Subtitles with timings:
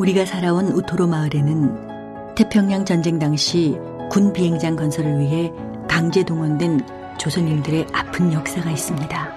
[0.00, 3.76] 우리가 살아온 우토로 마을에는 태평양 전쟁 당시
[4.10, 5.52] 군 비행장 건설을 위해
[5.88, 9.36] 강제 동원된 조선인들의 아픈 역사가 있습니다.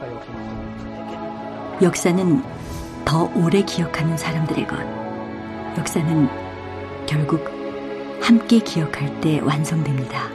[1.82, 2.42] 역사는
[3.04, 4.78] 더 오래 기억하는 사람들의 것.
[5.78, 6.30] 역사는
[7.08, 7.42] 결국
[8.22, 10.30] 함께 기억할 때 완성됩니다.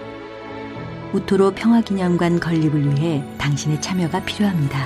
[1.15, 4.79] 우토로 평화기념관 건립을 위해 당신의 참여가 필요합니다.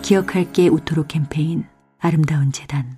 [0.00, 1.66] 기억할게 우토로 캠페인
[1.98, 2.96] 아름다운 재단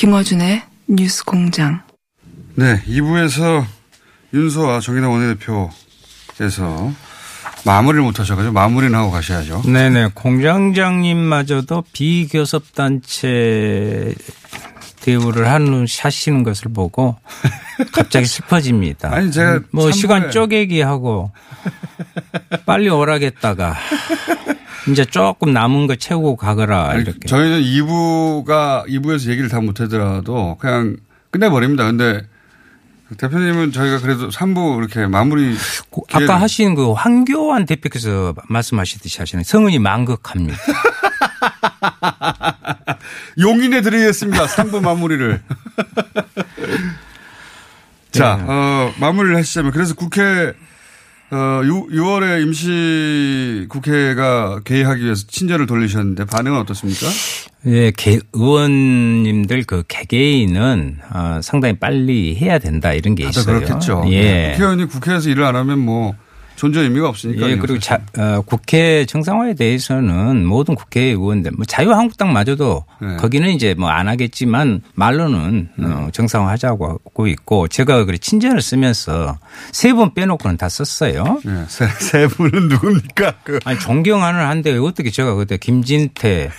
[0.00, 1.82] 김어준의 뉴스 공장.
[2.54, 3.66] 네, 2부에서
[4.32, 6.90] 윤소와 정의당 원내대표에서
[7.66, 9.60] 마무리를 못 하셔가지고 마무리는 하고 가셔야죠.
[9.66, 10.12] 네네.
[10.14, 13.24] 공장장님마저도 비교섭단체
[15.02, 17.18] 대우를 하는, 하시는 것을 보고
[17.92, 19.12] 갑자기 슬퍼집니다.
[19.14, 21.30] 아니, 제가 뭐 참고에- 시간 쪼개기 하고
[22.64, 23.76] 빨리 오라겠다가
[24.90, 27.26] 이제 조금 남은 거 채우고 가거라 이렇게.
[27.26, 30.96] 저희는 2부가 2부에서 얘기를 다 못하더라도 그냥
[31.30, 31.84] 끝내버립니다.
[31.84, 32.22] 근데
[33.16, 35.56] 대표님은 저희가 그래도 3부 이렇게 마무리
[36.12, 40.56] 아까 하신 그 황교안 대표께서 말씀하시듯이 하시는 성은이 망극합니다.
[43.38, 44.46] 용인해 드리겠습니다.
[44.46, 45.42] 3부 마무리를.
[48.12, 48.44] 자, 네.
[48.46, 50.52] 어, 마무리를 하시자면 그래서 국회
[51.32, 57.06] 어, 6, 6월에 임시 국회가 개회하기 위해서 친절을 돌리셨는데 반응은 어떻습니까?
[57.66, 63.60] 예, 개, 의원님들 그 개개인은 어, 상당히 빨리 해야 된다 이런 게 다들 있어요.
[63.60, 64.04] 그렇겠죠.
[64.08, 64.22] 예.
[64.22, 66.14] 네, 국회의원이 국회에서 일을 안 하면 뭐
[66.56, 67.48] 존재 의미가 없으니까.
[67.48, 73.16] 예, 그리고 자, 어, 국회 정상화에 대해서는 모든 국회의원들, 뭐 자유한국당마저도 네.
[73.16, 79.38] 거기는 이제 뭐 안 하겠지만 말로는 어, 정상화하자고 하고 있고 제가 그래 친전을 쓰면서
[79.72, 81.40] 세 번 빼놓고는 다 썼어요.
[81.44, 83.34] 네, 세, 세 분은 누굽니까?
[83.42, 86.50] 그 아니 존경하는 한데 어떻게 제가 그때 김진태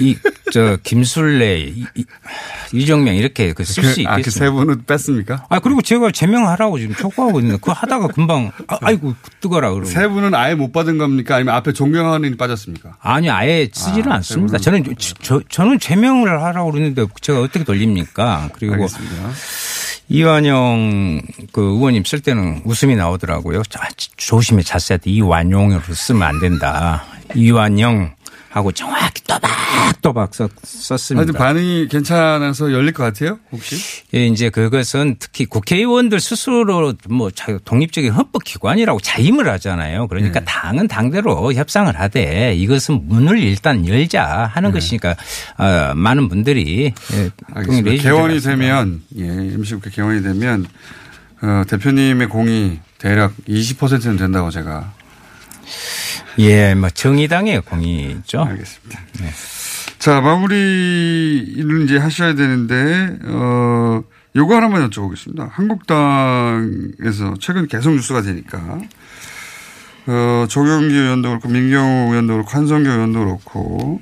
[0.00, 0.16] 이
[0.52, 2.04] 저 김술래 이, 이,
[2.72, 4.48] 이정명 이렇게 그쓸수 그, 아, 그 있겠어요.
[4.48, 5.44] 세 분은 뺐습니까?
[5.48, 9.88] 아 그리고 제가 제명하라고 지금 촉구하고 있는데 그거 하다가 금방 아, 아이고 뜨거라 그러고.
[9.88, 11.36] 세 분은 아예 못 받은 겁니까?
[11.36, 12.96] 아니면 앞에 존경하는 이 빠졌습니까?
[13.00, 14.58] 아니 아예 쓰지는 아, 않습니다.
[14.58, 14.84] 저는
[15.20, 18.50] 저, 저는 제명을 하라고 그러는데 제가 어떻게 돌립니까?
[18.54, 19.30] 그리고 알겠습니다.
[20.08, 21.20] 이완용
[21.50, 23.64] 그 의원님 쓸 때는 웃음이 나오더라고요.
[23.64, 25.10] 자, 조심해 돼.
[25.10, 27.04] 이완용으로 쓰면 안 된다.
[27.34, 28.14] 이완용
[28.56, 31.30] 하고 정확히 또박또박 썼, 썼습니다.
[31.34, 33.38] 반응이 괜찮아서 열릴 것 같아요?
[33.52, 33.76] 혹시?
[34.14, 40.08] 예, 이제 그것은 특히 국회의원들 스스로 뭐 자- 독립적인 헌법기관이라고 자임을 하잖아요.
[40.08, 40.46] 그러니까 네.
[40.46, 45.16] 당은 당대로 협상을 하되 이것은 문을 일단 열자 하는 것이니까
[45.58, 48.02] 어, 많은 분들이 예, 알겠습니다.
[48.02, 48.40] 개원이.
[48.40, 50.64] 되면, 예, 임시국회 개원이 되면,
[51.42, 54.94] 어, 대표님의 공이 대략 20%는 된다고 제가.
[56.38, 58.40] 예, 뭐 정의당의 공이죠.
[58.40, 59.00] 알겠습니다.
[59.98, 64.02] 자, 마무리를 이제 하셔야 되는데, 어,
[64.36, 65.50] 요거 하나만 여쭤보겠습니다.
[65.50, 68.78] 한국당에서 최근 계속 뉴스가 되니까,
[70.06, 74.00] 어, 조경기 의원도 그렇고, 민경호 의원도 그렇고, 한성교 의원도 그렇고,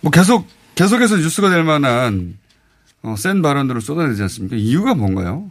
[0.00, 2.36] 뭐 계속, 계속해서 뉴스가 될 만한,
[3.02, 4.56] 어, 센 발언들을 쏟아내지 않습니까?
[4.56, 5.50] 이유가 뭔가요?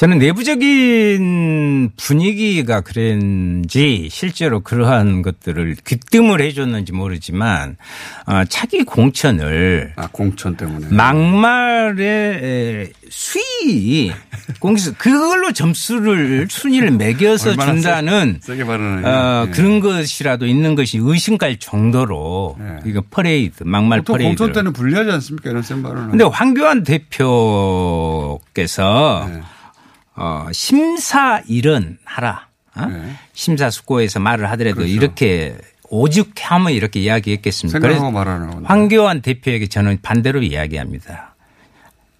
[0.00, 7.76] 저는 내부적인 분위기가 그런지 실제로 그러한 것들을 귀뜸을 해줬는지 모르지만
[8.24, 14.10] 어, 차기 공천을 아 공천 때문에 막말의 수위
[14.58, 19.50] 공수 그걸로 점수를 순위를 매겨서 준다는 세- 어, 예.
[19.50, 22.78] 그런 것이라도 있는 것이 의심갈 정도로 예.
[22.88, 24.34] 이거 퍼레이드 막말 퍼레이드.
[24.38, 26.12] 공천 때는 불리하지 않습니까 이런 센 발언은.
[26.12, 28.38] 근데 황교안 대표께서
[29.30, 29.42] 네.
[30.16, 32.48] 어, 심사일은 하라.
[32.76, 32.86] 어?
[32.86, 33.14] 네.
[33.32, 34.92] 심사숙고해서 말을 하더라도 그렇죠.
[34.92, 35.56] 이렇게
[35.88, 37.78] 오죽하면 이렇게 이야기했겠습니까?
[37.80, 38.64] 그래서 말하는.
[38.64, 41.34] 황교안 대표에게 저는 반대로 이야기합니다.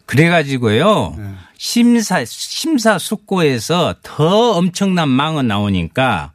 [0.07, 1.15] 그래가지고요.
[1.17, 1.35] 네.
[1.57, 6.33] 심사, 심사숙고해서 더 엄청난 망은 나오니까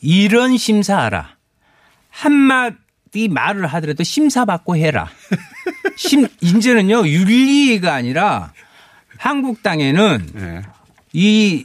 [0.00, 1.36] 이런 심사하라.
[2.08, 5.10] 한마디 말을 하더라도 심사받고 해라.
[5.96, 8.52] 심, 이제는요, 윤리가 아니라
[9.18, 10.62] 한국당에는 예.
[11.12, 11.64] 이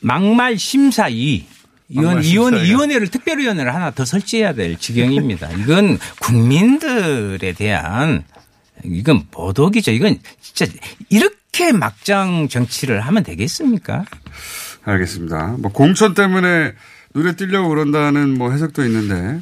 [0.00, 1.46] 막말 심사위
[1.88, 2.54] 이원 막말 이원.
[2.54, 5.50] 위원회를 특별위원회를 하나 더 설치해야 될 지경입니다.
[5.52, 8.24] 이건 국민들에 대한
[8.84, 9.90] 이건 모독이죠.
[9.90, 10.72] 이건 진짜
[11.08, 14.04] 이렇게 막장 정치를 하면 되겠습니까?
[14.84, 15.56] 알겠습니다.
[15.58, 16.72] 뭐 공천 때문에
[17.14, 19.40] 눈에 띄려고 그런다는 뭐 해석도 있는데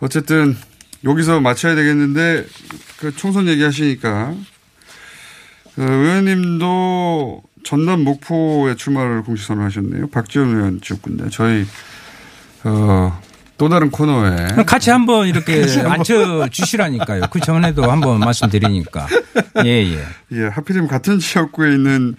[0.00, 0.56] 어쨌든
[1.04, 2.44] 여기서 맞춰야 되겠는데
[2.98, 4.34] 그 총선 얘기하시니까
[5.76, 10.08] 그 의원님도 전남 목포에 출마를 공식 선언하셨네요.
[10.08, 11.64] 박지원 의원 지역군데 저희
[12.64, 13.20] 어,
[13.56, 17.22] 또 다른 코너에 같이 한번 이렇게 앉혀 주시라니까요.
[17.30, 19.06] 그 전에도 한번 말씀드리니까.
[19.64, 20.04] 예, 예.
[20.32, 22.14] 예, 하필이면 같은 지역구에 있는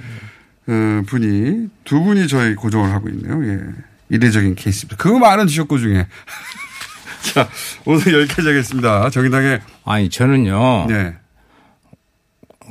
[0.68, 3.44] 어, 분이 두 분이 저희 고정을 하고 있네요.
[3.52, 3.60] 예.
[4.10, 4.98] 이례적인 케이스입니다.
[4.98, 6.08] 그 많은 지역구 중에.
[7.34, 7.48] 자,
[7.86, 9.10] 오늘 여기까지 하겠습니다.
[9.10, 9.62] 정의당의.
[9.86, 10.88] 아니, 저는요.
[10.88, 11.16] 네.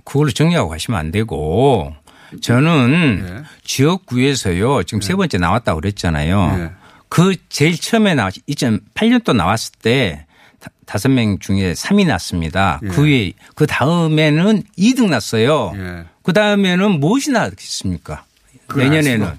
[0.05, 1.95] 그걸로 정리하고 가시면 안 되고
[2.41, 3.43] 저는 네.
[3.65, 4.83] 지역구에서요.
[4.85, 5.89] 지금 세 번째 나왔다고 네.
[5.89, 6.73] 그랬잖아요.
[7.09, 10.27] 그 제일 처음에 나왔 2008년도 나왔을 때
[10.61, 12.81] 다- 다섯 명 중에 3위 났습니다.
[12.83, 12.89] 예.
[12.89, 15.73] 그 위에 그 다음에는 2등 났어요.
[15.77, 16.05] 예.
[16.23, 18.25] 그 다음에는 무엇이 나겠습니까?
[18.75, 19.39] 내년에는.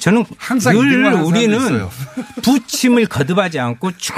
[0.00, 1.88] 저는 항상 늘 우리는.
[2.42, 4.14] 부침을 거듭하지 않고 쭉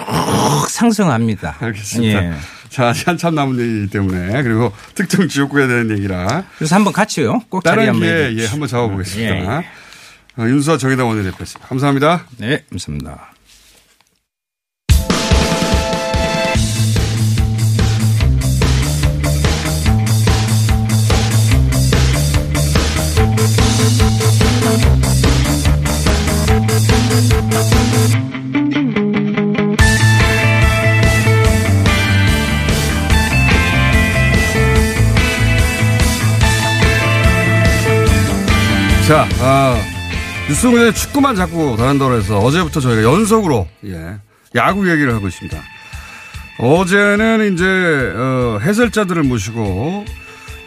[0.68, 1.56] 상승합니다.
[1.62, 2.24] 알겠습니다.
[2.24, 2.34] 예.
[2.70, 7.40] 자, 한참 남은 얘기이기 때문에 그리고 특정 지역구에 대한 얘기라 그래서 한번 같이요.
[7.48, 8.44] 꼭 자리 다른 한번 기회에 해주십시오.
[8.44, 9.34] 예, 한번 잡아보겠습니다.
[9.34, 10.42] 예, 예.
[10.42, 11.68] 어, 윤수아 정의당 원내대표였습니다.
[11.68, 12.26] 감사합니다.
[12.38, 13.29] 네, 감사합니다.
[39.10, 39.74] 자, 아,
[40.48, 44.20] 뉴스공장에 축구만 자꾸 다룬다고 해서 어제부터 저희가 연속으로, 예,
[44.54, 45.60] 야구 얘기를 하고 있습니다.
[46.60, 50.04] 어제는 이제, 어, 해설자들을 모시고,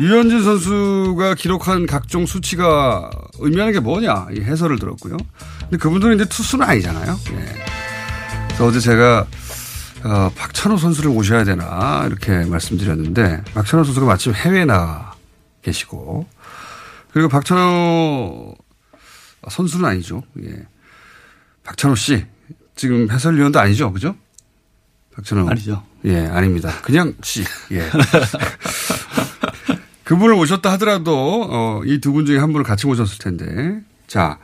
[0.01, 3.09] 유현진 선수가 기록한 각종 수치가
[3.39, 5.15] 의미하는 게 뭐냐, 이 해설을 들었고요.
[5.61, 7.17] 근데 그분들은 이제 투수는 아니잖아요.
[7.31, 7.63] 예.
[8.47, 9.25] 그래서 어제 제가,
[10.03, 15.13] 어, 박찬호 선수를 모셔야 되나, 이렇게 말씀드렸는데, 박찬호 선수가 마침 해외에 나가
[15.61, 16.27] 계시고,
[17.13, 18.55] 그리고 박찬호
[19.49, 20.23] 선수는 아니죠.
[20.43, 20.65] 예.
[21.63, 22.25] 박찬호 씨
[22.75, 24.15] 지금 해설위원도 아니죠, 그죠?
[25.15, 25.85] 박찬호 아니죠.
[26.05, 26.81] 예, 아닙니다.
[26.81, 27.43] 그냥 씨.
[27.71, 27.89] 예.
[30.03, 34.39] 그분을 모셨다 하더라도 어, 이 두 분 중에 한 분을 같이 모셨을 텐데, 자,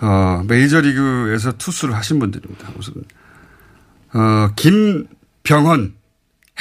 [0.00, 2.68] 어, 메이저리그에서 투수를 하신 분들입니다.
[2.78, 2.94] 우선
[4.14, 5.94] 어, 김병헌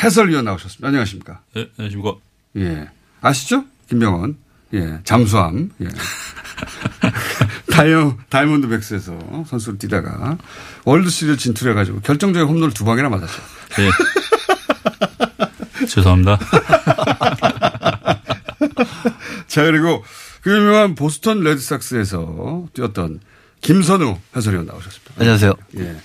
[0.03, 0.87] 해설위원 나오셨습니다.
[0.87, 1.41] 안녕하십니까?
[1.55, 2.15] 네, 안녕하십니까.
[2.57, 2.89] 예.
[3.21, 3.65] 아시죠?
[3.89, 4.37] 김병현.
[4.73, 4.99] 예.
[5.03, 5.69] 잠수함.
[5.81, 5.87] 예.
[7.71, 10.37] 다이어, 다이몬드 백스에서 선수를 뛰다가
[10.85, 13.41] 월드 시리즈 진출해가지고 결정적인 홈런을 두 방이나 맞았죠.
[13.79, 13.89] 예.
[15.87, 16.39] 죄송합니다.
[19.47, 20.03] 자, 그리고
[20.41, 23.19] 그 유명한 보스턴 레드삭스에서 뛰었던
[23.61, 25.13] 김선우 해설위원 나오셨습니다.
[25.19, 25.53] 안녕하세요.
[25.77, 25.97] 예.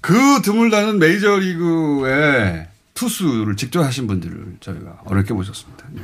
[0.00, 5.84] 그 드물다는 메이저리그의 투수를 직접 하신 분들을 저희가 어렵게 모셨습니다.
[5.98, 6.02] 예.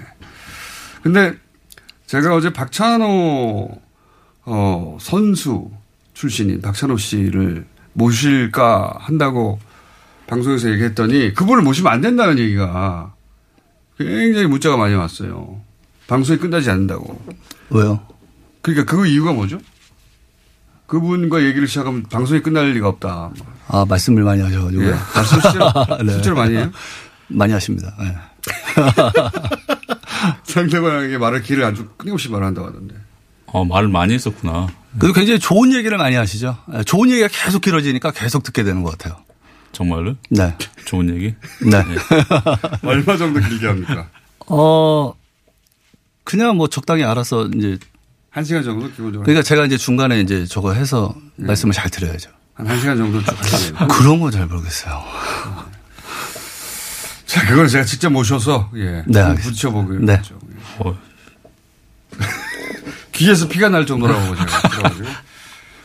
[1.04, 1.34] 근데
[2.06, 3.78] 제가 어제 박찬호
[4.46, 5.70] 어, 선수
[6.14, 9.58] 출신인 박찬호 씨를 모실까 한다고
[10.26, 13.12] 방송에서 얘기했더니 그분을 모시면 안 된다는 얘기가
[13.98, 15.60] 굉장히 문자가 많이 왔어요.
[16.06, 17.22] 방송이 끝나지 않는다고.
[17.68, 18.00] 왜요?
[18.62, 19.58] 그러니까 그 이유가 뭐죠?
[20.86, 23.30] 그분과 얘기를 시작하면 방송이 끝날 리가 없다.
[23.68, 24.84] 아, 말씀을 많이 하셔가지고.
[24.86, 24.90] 예.
[25.14, 25.70] 말씀 실제로,
[26.12, 26.70] 실제로 많이 해요?
[27.28, 27.94] 많이 하십니다.
[28.00, 28.16] 예.
[30.54, 32.94] 상대방에게 말할 기회를 아주 끊임없이 말한다고 하던데.
[33.46, 34.68] 어, 말을 많이 했었구나.
[34.98, 36.56] 그리고 굉장히 좋은 얘기를 많이 하시죠.
[36.74, 39.16] 예, 좋은 얘기가 계속 길어지니까 계속 듣게 되는 것 같아요.
[39.72, 40.14] 정말로?
[40.30, 40.56] 네.
[40.84, 41.34] 좋은 얘기?
[41.68, 41.84] 네.
[42.88, 44.08] 얼마 정도 길게 합니까?
[44.46, 45.12] 어,
[46.22, 47.76] 그냥 뭐 적당히 알아서 이제.
[48.30, 49.22] 한 시간 정도 기본적으로.
[49.22, 52.30] 그러니까 제가 이제 중간에 이제 저거 해서 말씀을 잘 드려야죠.
[52.54, 53.88] 한 1시간 정도 쭉 하시네요.
[53.88, 55.02] 그런 건잘 모르겠어요.
[57.26, 58.84] 자, 그걸 제가 직접 모셔서, 예.
[58.84, 59.42] 네, 한번 알겠습니다.
[59.42, 59.94] 부딪혀보고.
[60.04, 60.22] 네.
[60.80, 60.98] 어,
[63.12, 65.08] 귀에서 피가 날 정도라고 제가 들어가지고.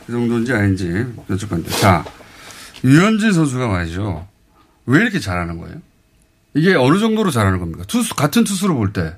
[0.06, 0.84] 그 정도인지 아닌지
[1.28, 1.70] 여쭤봤는데.
[1.80, 2.04] 자,
[2.84, 4.26] 유현진 선수가 말이죠.
[4.86, 5.76] 왜 이렇게 잘하는 거예요?
[6.54, 7.84] 이게 어느 정도로 잘하는 겁니까?
[7.86, 9.14] 투수, 같은 투수로 볼 때.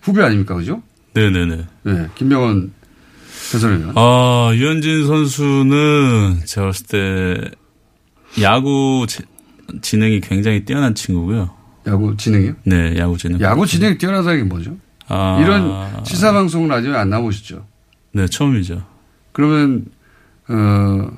[0.00, 0.54] 후배 아닙니까?
[0.54, 0.82] 그죠?
[1.12, 1.66] 네네네.
[1.82, 2.08] 네.
[2.14, 2.72] 김병원
[3.52, 3.92] 해설위원.
[3.96, 7.50] 아, 유현진 선수는 제가 봤을 때
[8.40, 9.24] 야구 지-
[9.82, 11.54] 지능이 굉장히 뛰어난 친구고요.
[11.86, 12.52] 야구 지능이요?
[12.64, 13.40] 네, 야구 지능.
[13.40, 14.76] 야구 진행이 뛰어나다는 게 뭐죠?
[15.08, 17.64] 아, 이런 시사 방송 라디오에 안 나오시죠?
[18.12, 18.84] 네, 처음이죠.
[19.32, 19.84] 그러면,
[20.48, 21.08] 어,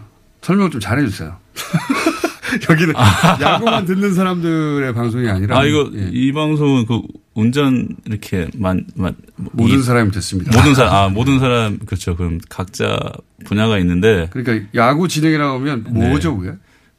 [0.43, 1.37] 설명 좀 잘해 주세요.
[2.71, 2.95] 여기는
[3.41, 5.59] 야구만 듣는 사람들의 방송이 아니라.
[5.59, 6.09] 아, 이거, 예.
[6.13, 7.01] 이 방송은 그
[7.35, 10.57] 운전 이렇게 만, 만, 모든 이- 사람이 듣습니다.
[10.57, 12.17] 모든 사람, 아, 모든 사람, 그렇죠.
[12.17, 12.99] 그럼 각자
[13.45, 14.29] 분야가 있는데.
[14.33, 16.53] 그러니까 야구 진행이라고 하면 뭐죠, 그게?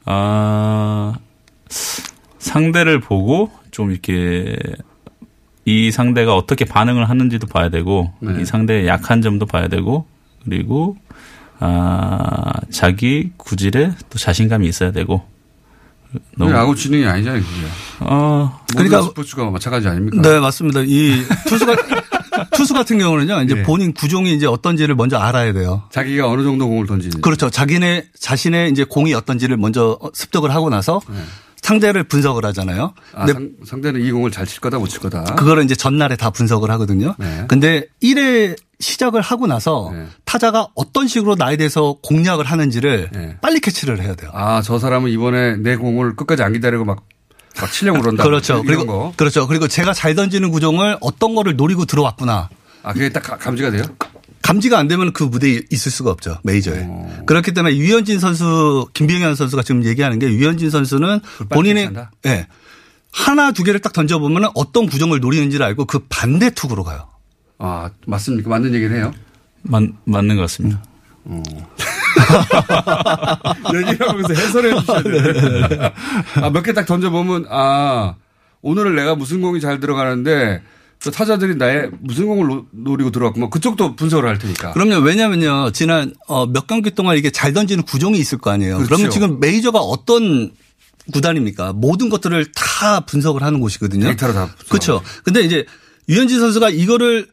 [0.06, 1.14] 아,
[2.38, 4.56] 상대를 보고 좀 이렇게
[5.64, 8.40] 이 상대가 어떻게 반응을 하는지도 봐야 되고 네.
[8.40, 10.06] 이 상대의 약한 점도 봐야 되고
[10.44, 10.96] 그리고
[11.58, 15.22] 아, 자기 구질에 또 자신감이 있어야 되고
[16.36, 17.66] 너무 야구 진행이 아니잖아요, 그게.
[18.00, 20.20] 어, 그러니까 스포츠가 마찬가지 아닙니까?
[20.22, 20.80] 네, 맞습니다.
[20.84, 21.76] 이 투수가,
[22.52, 23.62] 투수 같은 경우는요, 이제 예.
[23.62, 25.84] 본인 구종이 이제 어떤지를 먼저 알아야 돼요.
[25.90, 27.20] 자기가 어느 정도 공을 던지는지.
[27.20, 27.48] 그렇죠.
[27.48, 31.00] 자기네, 자신의 이제 공이 어떤지를 먼저 습득을 하고 나서
[31.70, 32.94] 상대를 분석을 하잖아요.
[33.14, 35.22] 아, 상, 상대는 이 공을 잘 칠 거다, 못 칠 거다.
[35.36, 37.14] 그거를 이제 전날에 다 분석을 하거든요.
[37.18, 37.44] 네.
[37.48, 39.92] 근데 1회 시작을 하고 나서
[40.24, 43.36] 타자가 어떤 식으로 나에 대해서 공략을 하는지를 네.
[43.40, 44.30] 빨리 캐치를 해야 돼요.
[44.34, 47.04] 아, 저 사람은 이번에 내 공을 끝까지 안 기다리고 막,
[47.60, 48.24] 막 치려고 그런다.
[48.24, 48.62] 그렇죠.
[48.64, 49.12] 그리고 거.
[49.16, 49.46] 그렇죠.
[49.46, 52.48] 그리고 제가 잘 던지는 구종을 어떤 거를 노리고 들어왔구나.
[52.82, 53.82] 아, 그게 딱 가- 감지가 돼요?
[54.42, 56.38] 감지가 안 되면 그 무대에 있을 수가 없죠.
[56.44, 56.86] 메이저에.
[56.88, 57.22] 어.
[57.26, 61.20] 그렇기 때문에 유현진 선수, 김병현 선수가 지금 얘기하는 게 유현진 선수는
[61.50, 61.92] 본인의?
[62.26, 62.46] 예.
[63.12, 67.08] 하나 두 개를 딱 던져보면 어떤 구종을 노리는지를 알고 그 반대 투구로 가요.
[67.58, 68.48] 아, 맞습니까?
[68.48, 69.12] 맞는 얘기를 해요?
[69.62, 70.82] 맞, 맞는 것 같습니다.
[73.74, 75.90] 얘기를 하면서 해설해 주셔야 돼요.
[76.36, 78.14] 아, 몇 개 딱 던져보면, 아,
[78.62, 80.64] 오늘은 내가 무슨 공이 잘 들어가는데, 저
[81.10, 83.48] 타자들이 나의 무슨 공을 노- 노리고 들어왔구만.
[83.48, 84.72] 그쪽도 분석을 할 테니까.
[84.72, 84.96] 그럼요.
[85.04, 85.70] 왜냐면요.
[85.72, 88.76] 지난 어, 몇 경기 동안 이게 잘 던지는 구종이 있을 거 아니에요.
[88.76, 88.88] 그렇죠.
[88.88, 90.52] 그러면 지금 메이저가 어떤
[91.12, 91.72] 구단입니까?
[91.72, 94.04] 모든 것들을 다 분석을 하는 곳이거든요.
[94.04, 95.02] 데이터로 다 분석을 그렇죠.
[95.24, 95.64] 근데 이제
[96.08, 97.28] 유현진 선수가 이거를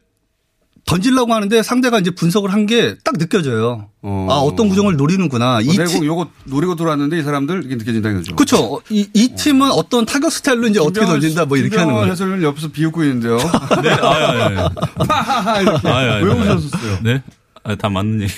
[0.88, 3.88] 던지려고 하는데 상대가 이제 분석을 한 게 딱 느껴져요.
[4.02, 5.60] 아, 어떤 구종을 노리는구나.
[5.60, 8.34] 이 어, 팀- 내공 요거 노리고 들어왔는데 이 사람들 이게 느껴진다는 거죠.
[8.36, 8.80] 그렇죠.
[8.90, 12.10] 이, 이 팀은 어 떤 타격 스타일로 이제 어떻게 던진다 뭐 이렇게 하는 거예요.
[12.12, 13.36] 해설위원 옆에서 비웃고 있는데요.
[13.82, 15.88] 네, 아, 아, 아, 하하하 이렇게.
[15.88, 16.98] 아, 아, 왜 아, 웃으셨어요?
[17.02, 17.22] 네?
[17.64, 18.32] 아, 다 맞는 얘기.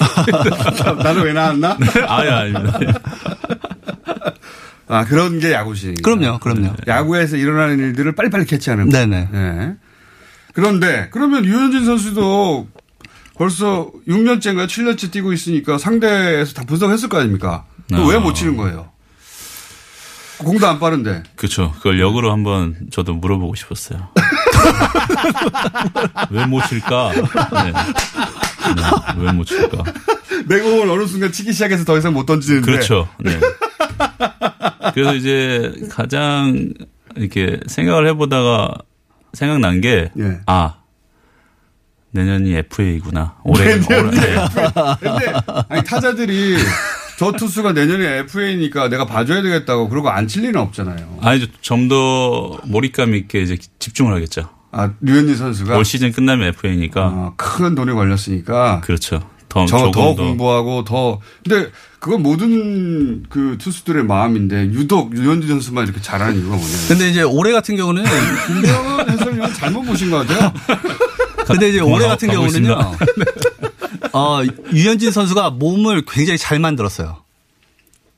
[1.02, 1.76] 나는 왜 나왔나?
[2.08, 2.78] 아예 아닙니다.
[4.88, 5.94] 아, 그런 게 야구시.
[6.02, 6.38] 그럼요.
[6.40, 6.72] 그럼요.
[6.88, 8.98] 야구에서 일어나는 일들을 빨리빨리 캐치하는 거.
[8.98, 9.28] 네네.
[9.30, 9.74] 네.
[10.52, 12.68] 그런데 그러면 유현진 선수도
[13.34, 17.64] 벌써 6년째인가 7년째 뛰고 있으니까 상대에서 다 분석했을 거 아닙니까?
[17.92, 18.00] 아.
[18.06, 18.90] 왜못 치는 거예요?
[20.38, 21.22] 공도 안 빠른데.
[21.36, 21.72] 그렇죠.
[21.78, 24.08] 그걸 역으로 한번 저도 물어보고 싶었어요.
[26.30, 27.12] 왜 못 칠까?
[27.12, 27.22] 네.
[27.72, 27.72] 네,
[29.18, 29.84] 왜못 칠까?
[30.46, 32.70] 내 공을 어느 순간 치기 시작해서 더 이상 못 던지는데.
[32.70, 33.08] 그렇죠.
[33.18, 33.38] 네.
[34.94, 36.72] 그래서 이제 가장
[37.16, 38.72] 이렇게 생각을 해보다가
[39.32, 40.38] 생각난 게, 예.
[40.46, 40.74] 아,
[42.12, 43.36] 내년이 FA구나.
[43.44, 44.36] 올해, 내년이 올해 네.
[45.00, 45.32] 근데
[45.68, 46.56] 아니 타자들이
[47.18, 51.18] 저 투수가 내년에 FA니까 내가 봐줘야 되겠다고 그러고 안 칠 리는 없잖아요.
[51.20, 54.48] 아니, 좀 더 몰입감 있게 이제 집중을 하겠죠.
[54.72, 57.34] 아, 류현진 선수가 올 시즌 끝나면 FA니까.
[57.36, 58.80] 큰 돈이 걸렸으니까.
[58.82, 59.20] 그렇죠.
[59.50, 60.14] 더, 저, 더 더.
[60.14, 61.20] 공부하고 더.
[61.44, 66.88] 근데 그건 모든 그 투수들의 마음인데 유독 유현진 선수만 이렇게 잘하는 이유가 뭐냐면.
[66.88, 68.02] 근데 이제 올해 같은 경우는
[68.46, 70.52] 김병헌 해설위원 잘못 보신 것 같아요.
[71.46, 72.78] 근데 이제 올해 같은 경우는요.
[74.12, 74.40] 어,
[74.72, 77.18] 유현진 선수가 몸을 굉장히 잘 만들었어요.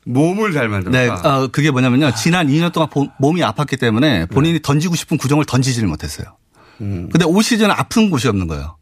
[0.05, 0.99] 몸을 잘 만들었다.
[0.99, 2.13] 네, 어, 그게 뭐냐면요.
[2.15, 6.27] 지난 2년 동안 보- 몸이 아팠기 때문에 본인이 던지고 싶은 구종을 던지지를 못했어요.
[6.79, 8.77] 근데 올 시즌은 아픈 곳이 없는 거예요.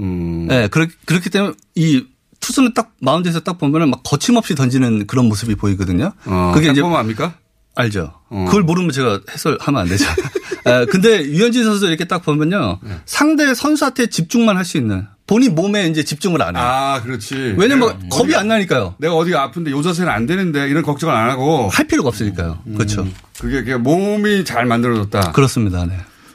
[0.00, 0.46] 음.
[0.48, 2.04] 네, 그렇, 그렇기 때문에 이
[2.40, 6.12] 투수는 딱 마운드에서 딱 보면은 막 거침없이 던지는 그런 모습이 보이거든요.
[6.24, 7.34] 어, 그게 딱 이제 압니까?
[7.76, 8.12] 알죠.
[8.28, 10.04] 그걸 모르면 제가 해설하면 안 되죠.
[10.64, 12.78] 아, 근데 유현진 선수 이렇게 딱 보면요.
[13.06, 16.64] 상대 선수한테 집중만 할 수 있는 본인 몸에 이제 집중을 안 해요.
[16.64, 17.54] 아, 그렇지.
[17.56, 18.96] 왜냐면 내가 겁이 안 나니까요.
[18.98, 22.58] 내가 어디가 아픈데 요 자세는 안 되는데 이런 걱정을 안 하고 할 필요가 없으니까요.
[22.74, 23.06] 그렇죠.
[23.38, 25.32] 그게 그냥 몸이 잘 만들어졌다.
[25.32, 25.86] 그렇습니다.
[25.86, 25.94] 네.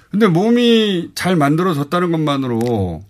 [0.09, 3.03] 근데 몸이 잘 만들어졌다는 것만으로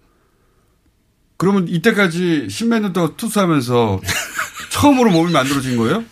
[1.38, 4.00] 그러면 이때까지 십몇 년 동안 투수하면서
[4.72, 6.04] 처음으로 몸이 만들어진 거예요?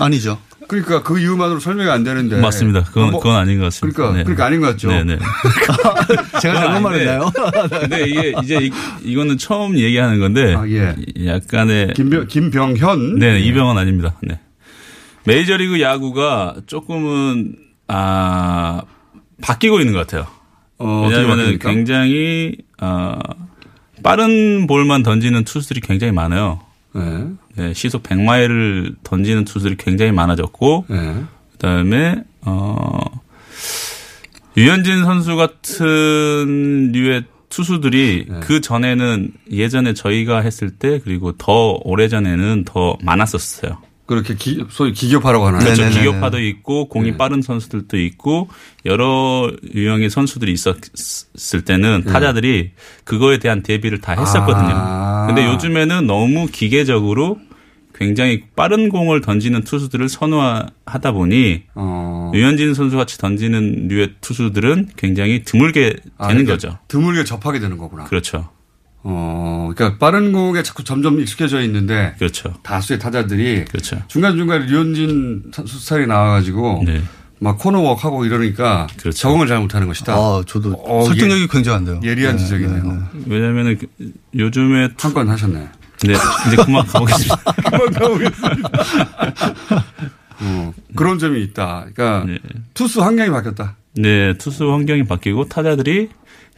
[0.00, 0.38] 아니죠.
[0.68, 2.40] 그러니까 그 이유만으로 설명이 안 되는데.
[2.40, 2.82] 맞습니다.
[2.82, 3.96] 그건, 뭐- 그건 아닌 것 같습니다.
[3.96, 4.24] 그러니까, 네.
[4.24, 4.88] 그러니까 아닌 것 같죠.
[4.88, 5.18] 네네.
[6.42, 7.30] 제가 잘못 말했나요?
[7.80, 8.70] 근데 이게 이제 이,
[9.04, 10.56] 이거는 처음 얘기하는 건데
[11.24, 14.16] 약간의 김병, 김병현 네, 이병헌 아닙니다.
[14.22, 14.40] 네.
[15.24, 17.54] 메이저리그 야구가 조금은
[17.86, 18.82] 아
[19.42, 20.26] 바뀌고 있는 것 같아요.
[20.78, 21.58] 어, 왜냐하면?
[21.58, 23.18] 굉장히 아
[24.02, 26.60] 빠른 볼만 던지는 투수들이 굉장히 많아요.
[26.94, 27.26] 네.
[27.56, 31.24] 네, 시속 100마일을 던지는 투수들이 굉장히 많아졌고 네.
[31.52, 32.98] 그다음에 어
[34.56, 38.40] 유현진 선수 같은 류의 투수들이 네.
[38.40, 43.78] 그 전에는 예전에 저희가 했을 때 그리고 더 오래 전에는 더 많았었어요.
[44.06, 45.60] 그렇게 기, 소위 기교파라고 하나요?
[45.60, 45.82] 그렇죠.
[45.82, 46.00] 네네네.
[46.00, 48.48] 기교파도 있고 공이 빠른 선수들도 있고
[48.84, 52.12] 여러 유형의 선수들이 있었을 때는 네.
[52.12, 52.70] 타자들이
[53.04, 54.74] 그거에 대한 대비를 다 했었거든요.
[54.74, 55.26] 아.
[55.26, 57.38] 근데 요즘에는 너무 기계적으로
[57.94, 62.30] 굉장히 빠른 공을 던지는 투수들을 선호하다 보니 어.
[62.34, 66.78] 유현진 선수 같이 던지는 류의 투수들은 굉장히 드물게 아, 되는 그러니까 거죠.
[66.88, 68.04] 드물게 접하게 되는 거구나.
[68.04, 68.50] 그렇죠.
[69.08, 72.54] 어, 그러니까 빠른 공에 자꾸 점점 익숙해져 있는데 그렇죠.
[72.64, 74.02] 다수의 타자들이 그렇죠.
[74.08, 77.00] 중간중간에 류현진 선수 스타일이 나와가지고 네.
[77.38, 79.16] 막 코너워크 하고 이러니까 그렇죠.
[79.16, 80.12] 적응을 잘 못하는 것이다.
[80.12, 82.00] 아, 저도 어, 설득력이 예- 굉장한데요.
[82.02, 82.82] 예리한 네, 지적이네요.
[82.82, 83.24] 네, 네.
[83.28, 83.86] 왜냐면은 그
[84.36, 85.68] 요즘에 한 건 하셨네.
[86.02, 87.36] 네, 이제 그만 가보겠습니다.
[87.70, 88.70] 그만 가보겠습니다.
[90.40, 91.86] 어, 그런 점이 있다.
[91.94, 92.26] 그러니까
[92.74, 93.76] 투수 환경이 바뀌었다.
[93.94, 96.08] 네, 투수 환경이 바뀌고 타자들이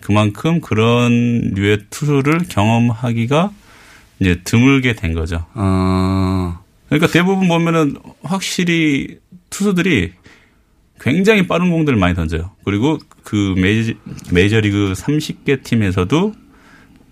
[0.00, 3.50] 그만큼 그런 류의 투수를 경험하기가
[4.21, 5.45] 이제 드물게 된 거죠.
[5.55, 9.19] 어, 그러니까 대부분 보면은 확실히
[9.50, 10.12] 투수들이
[11.00, 12.50] 굉장히 빠른 공들을 많이 던져요.
[12.64, 13.93] 그리고 그 메이저,
[14.33, 16.35] 메이저리그 30개 팀에서도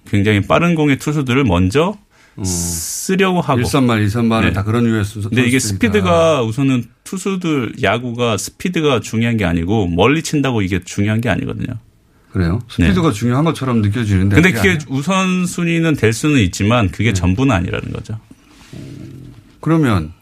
[0.08, 1.96] 굉장히 빠른 공의 투수들을 먼저
[2.44, 3.62] 쓰려고 하고.
[3.62, 4.52] 1선말, 2선말은 네.
[4.52, 5.28] 다 그런 유의 선수.
[5.28, 5.58] 근데 이게.
[5.58, 11.78] 스피드가 우선은 투수들 야구가 스피드가 중요한 게 아니고 멀리 친다고 이게 중요한 게 아니거든요.
[12.36, 12.58] 그래요?
[12.68, 14.36] 스피드가 중요한 것처럼 느껴지는데.
[14.36, 14.42] 네.
[14.42, 18.20] 근데 그게 그게 우선 순위는 될 수는 있지만 그게 전부는 아니라는 거죠.
[19.60, 20.12] 그러면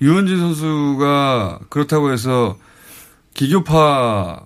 [0.00, 2.56] 유현진 선수가 그렇다고 해서
[3.34, 4.40] 기교파로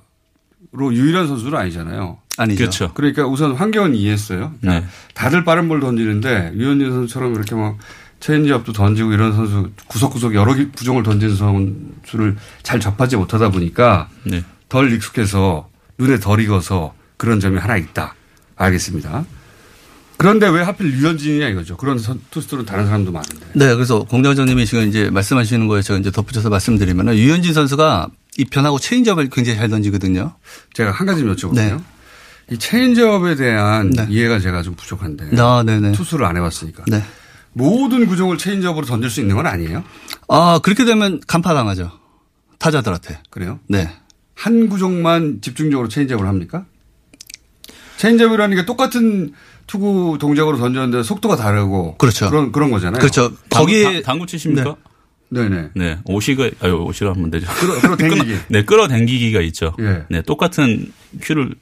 [0.92, 2.18] 유일한 선수는 아니잖아요.
[2.38, 2.58] 아니죠.
[2.58, 2.90] 그렇죠.
[2.94, 4.52] 그러니까 우선 환경은 이해했어요.
[4.60, 4.92] 그러니까 네.
[5.14, 7.78] 다들 빠른 볼 던지는데 유현진 선수처럼 이렇게 막
[8.18, 14.42] 체인지업도 던지고 이런 선수 구석구석 여러 기- 구종을 던지는 선수를 잘 접하지 못하다 보니까 네.
[14.68, 15.69] 덜 익숙해서
[16.00, 18.14] 눈에 덜 익어서 그런 점이 하나 있다.
[18.56, 19.24] 알겠습니다.
[20.16, 21.76] 그런데 왜 하필 유현진이냐 이거죠.
[21.76, 23.46] 그런 선- 투수들은 다른 사람도 많은데.
[23.54, 28.08] 네, 그래서 공장장님이 지금 이제 말씀하시는 거에 제가 이제 덧붙여서 말씀드리면 유현진 선수가
[28.38, 30.34] 이 변하고 체인지업을 굉장히 잘 던지거든요.
[30.74, 31.54] 제가 한 가지 여쭤볼게요.
[31.54, 31.76] 네.
[32.50, 34.06] 이 체인지업에 대한 네.
[34.10, 35.30] 이해가 제가 좀 부족한데.
[35.40, 35.92] 아, 네네.
[35.92, 36.84] 투수를 안 해봤으니까.
[36.88, 37.02] 네.
[37.52, 39.84] 모든 구종을 체인지업으로 던질 수 있는 건 아니에요?
[40.28, 41.90] 아, 그렇게 되면 간파당하죠.
[42.58, 43.22] 타자들한테.
[43.30, 43.58] 그래요?
[43.68, 43.90] 네.
[44.40, 46.64] 한 구종만 집중적으로 체인지업을 합니까?
[47.98, 49.34] 체인지업이라는 게 똑같은
[49.66, 52.30] 투구 동작으로 던졌는데 속도가 다르고 그렇죠.
[52.30, 52.98] 그런 그런 거잖아요.
[53.00, 53.32] 그렇죠.
[53.50, 54.76] 거기에 거기에 당구 치십니까?
[55.28, 55.68] 네, 네.
[55.74, 55.98] 네.
[56.06, 57.46] 오시가 아유 오시라 하면 되죠.
[57.48, 58.34] 끌어- 끌어당기기.
[58.48, 59.76] 네, 끌어 당기기가 있죠.
[59.80, 60.04] 예.
[60.08, 61.54] 네, 똑같은 큐를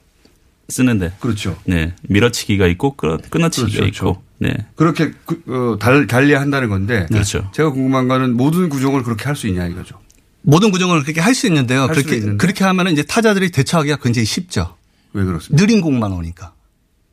[0.69, 1.13] 쓰는데.
[1.19, 1.59] 그렇죠.
[1.65, 4.23] 네, 밀어치기가 있고 끌어 끊어치기가 그렇죠, 있고.
[4.39, 4.55] 네.
[4.77, 7.51] 그렇게 그, 어, 달, 달리 한다는 건데 그렇죠.
[7.53, 9.99] 제가 궁금한 거는 모든 구종을 그렇게 할 수 있냐 이거죠.
[10.43, 11.83] 모든 구종을 그렇게 할 수 있는데요.
[11.83, 12.37] 할 그렇게 있는데.
[12.37, 14.77] 그렇게 하면은 이제 타자들이 대처하기가 굉장히 쉽죠.
[15.13, 15.61] 왜 그렇습니까?
[15.65, 16.53] 느린 공만 오니까.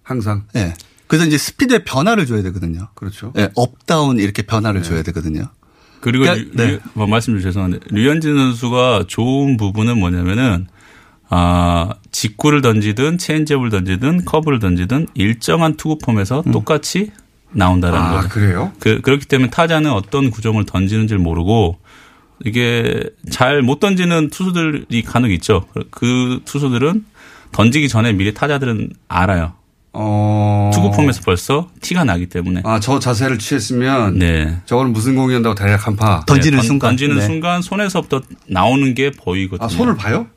[0.04, 0.44] 항상.
[0.56, 0.74] 예.
[1.08, 2.88] 그래서 이제 스피드에 변화를 줘야 되거든요.
[2.96, 3.32] 그렇죠.
[3.38, 5.50] 예, 업다운 이렇게 변화를 줘야 되거든요.
[6.02, 6.72] 그리고 그러니까, 류, 네.
[6.74, 10.68] 류- 뭐 말씀 좀 죄송한데 류현진 선수가 좋은 부분은 뭐냐면은
[11.30, 17.12] 아 직구를 던지든 체인지업을 던지든 커브를 던지든 일정한 투구 폼에서 똑같이
[17.52, 18.30] 나온다라는 아, 거죠.
[18.30, 18.72] 그래요?
[18.80, 21.80] 그, 그렇기 때문에 타자는 어떤 구종을 던지는지 를 모르고
[22.44, 25.66] 이게 잘 못 던지는 투수들이 간혹 있죠.
[25.74, 27.06] 그- 그 투수들은
[27.52, 29.54] 던지기 전에 미리 타자들은 알아요.
[29.98, 30.72] 어.
[30.74, 32.62] 투구 폼에서 벌써 티가 나기 때문에.
[32.66, 34.58] 아, 저 자세를 취했으면 네.
[34.66, 36.26] 저거는 무슨 공이었다고 대략 간파.
[36.28, 36.90] 던지는 네, 던- 순간.
[36.90, 37.22] 던지는 네.
[37.26, 39.66] 순간 손에서부터 나오는 게 보이거든요.
[39.66, 40.28] 아, 손을 봐요?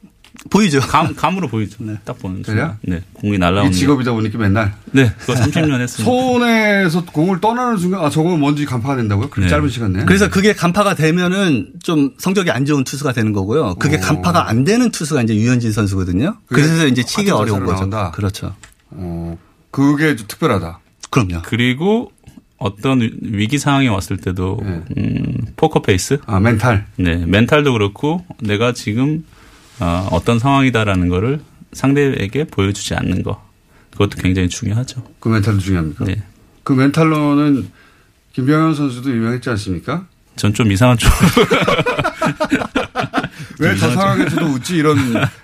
[0.51, 0.81] 보이죠.
[0.81, 1.79] 감, 감으로 보이죠.
[2.05, 2.79] 딱 보는 순간.
[2.83, 3.01] 네.
[3.13, 3.71] 공이 날라오는.
[3.71, 4.73] 이 직업이다 보니까 맨날.
[4.93, 5.13] 네.
[5.19, 6.05] 그거 30년 했습니다.
[6.05, 9.31] 손에서 공을 떠나는 순간 아 저거 먼지 간파가 된다고요?
[9.31, 9.51] 그렇게 네.
[9.51, 10.05] 짧은 시간 내에?
[10.05, 13.75] 그래서 그게 간파가 되면은 좀 성적이 안 좋은 투수가 되는 거고요.
[13.77, 16.37] 그게 간파가 안 되는 투수가 이제 유현진 선수거든요.
[16.47, 17.75] 그래서 이제 치기 화투 어려운 거죠.
[17.81, 18.11] 나온다?
[18.13, 18.55] 그렇죠.
[18.91, 19.37] 어,
[19.71, 20.81] 그게 좀 특별하다.
[21.11, 21.43] 그럼요.
[21.45, 22.13] 그리고
[22.59, 24.83] 어떤 위- 위기 상황이 왔을 때도 네.
[24.97, 25.25] 음,
[25.57, 26.87] 포커 페이스, 아 멘탈.
[26.97, 29.25] 네 멘탈도 그렇고 내가 지금
[29.81, 31.41] 어, 어떤 상황이다라는 거를
[31.73, 33.43] 상대에게 보여주지 않는 거
[33.93, 35.03] 그것도 굉장히 중요하죠.
[35.21, 36.05] 그 멘탈도 중요합니까?
[36.05, 36.23] 네,
[36.63, 37.69] 그 멘탈로는
[38.33, 40.07] 김병현 선수도 유명했지 않습니까?
[40.37, 41.11] 전 좀 이상한 쪽.
[43.61, 44.01] 왜저 이상하죠.
[44.01, 44.97] 상황에서도 웃지 이런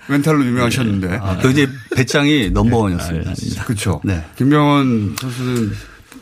[0.07, 1.19] 멘탈로 유명하셨는데.
[1.21, 3.63] 아, 그 이제 배짱이 넘버원이었습니다.
[3.65, 3.99] 그렇죠.
[4.05, 4.23] 네.
[4.37, 5.73] 김병현 선수는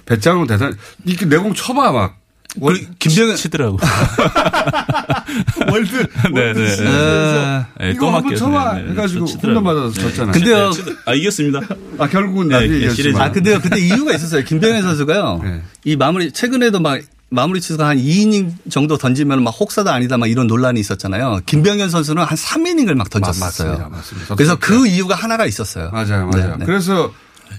[0.05, 0.73] 배짱은 대단.
[1.05, 2.19] 이렇게 내공 쳐봐 막.
[2.59, 3.79] 월, 김병현 치더라고.
[5.71, 6.07] 월드.
[6.33, 6.61] 네, 네.
[6.61, 8.91] 에, 네, 이거 또 한번 쳐봐 네, 네.
[8.91, 9.25] 해가지고.
[9.25, 10.31] 홈런 받아서 졌잖아요.
[10.33, 10.71] 근데요.
[10.71, 11.59] 네, 아 이겼습니다.
[11.97, 12.89] 아 결국은 네, 네.
[12.89, 13.17] 시리즈.
[13.17, 13.59] 아, 근데요.
[13.59, 14.43] 그때 이유가 있었어요.
[14.43, 15.41] 김병현 선수가요.
[15.43, 15.61] 네.
[15.85, 20.45] 이 마무리, 최근에도 막 마무리 투수가 한 2이닝 정도 던지면 막 혹사도 아니다 막 이런
[20.45, 21.41] 논란이 있었잖아요.
[21.47, 23.69] 김병현 선수는 한 3이닝을 막 던졌었어요.
[23.69, 23.89] 맞습니다.
[23.89, 24.35] 맞습니다.
[24.35, 25.89] 그래서 그 이유가 하나가 있었어요.
[25.91, 26.51] 맞아요, 맞아요.
[26.51, 26.65] 네, 네.
[26.65, 27.11] 그래서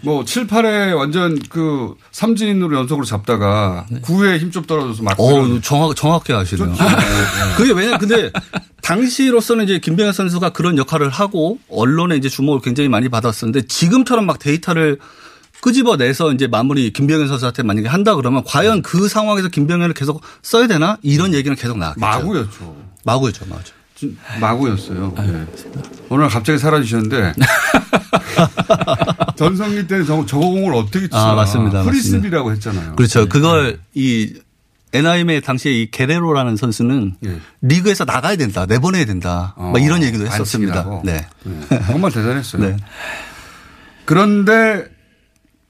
[0.02, 5.18] 뭐 7, 8회 완전 그 삼진으로 연속으로 잡다가 9회에 힘 좀 떨어져서 막.
[5.18, 6.74] 어, 정확, 정확히 아시네요.
[7.56, 8.30] 그게 왜냐, 근데
[8.82, 14.38] 당시로서는 이제 김병현 선수가 그런 역할을 하고 언론에 이제 주목을 굉장히 많이 받았었는데 지금처럼 막
[14.38, 14.98] 데이터를
[15.62, 20.98] 끄집어내서 이제 마무리 김병현 선수한테 만약에 한다 그러면 과연 그 상황에서 김병현을 계속 써야 되나
[21.02, 22.00] 이런 얘기는 계속 나왔죠.
[22.00, 22.76] 마구였죠.
[23.04, 23.62] 마구였죠, 맞아.
[23.96, 25.14] 진- 마구였어요.
[25.16, 25.46] 네.
[26.10, 27.32] 오늘 갑자기 사라지셨는데
[29.36, 31.82] 전성기 때는 저, 저거 공을 어떻게 치나 아, 맞습니다.
[31.82, 32.96] 프리스비라고 했잖아요.
[32.96, 33.28] 그렇죠.
[33.28, 34.34] 그걸 이
[34.92, 37.40] NIM의 당시에 이 게레로라는 선수는 예.
[37.62, 41.00] 리그에서 나가야 된다, 내보내야 된다, 어, 막 이런 얘기도 했었습니다.
[41.02, 41.26] 네.
[41.42, 41.60] 네.
[41.86, 42.62] 정말 대단했어요.
[42.62, 42.76] 네.
[44.04, 44.86] 그런데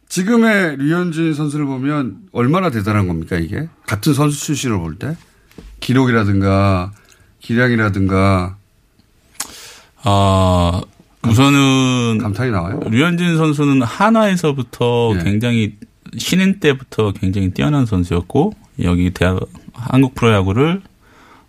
[0.09, 5.16] 지금의 류현진 선수를 보면 얼마나 대단한 겁니까 이게 같은 선수 출신을 볼때
[5.81, 6.92] 기록이라든가
[7.40, 8.57] 기량이라든가
[10.03, 10.83] 아
[11.28, 12.80] 우선은 감탄이 나와요.
[12.88, 15.24] 류현진 선수는 한화에서부터 예.
[15.24, 15.74] 굉장히
[16.16, 19.40] 신인 때부터 굉장히 뛰어난 선수였고 여기 대학
[19.72, 20.82] 한국 프로야구를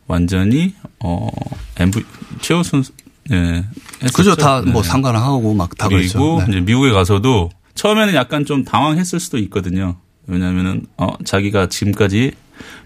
[0.08, 1.30] 완전히 어
[1.78, 2.04] MV
[2.42, 2.92] 최우 선수
[3.30, 3.64] 네,
[4.04, 4.14] 했었죠.
[4.16, 4.36] 그죠.
[4.36, 4.84] 다뭐 네.
[4.84, 5.88] 상관하고 막 다.
[5.88, 6.46] 그리고 네.
[6.50, 9.98] 이제 미국에 가서도 처음에는 약간 좀 당황했을 수도 있거든요.
[10.28, 12.34] 왜냐하면은 어 자기가 지금까지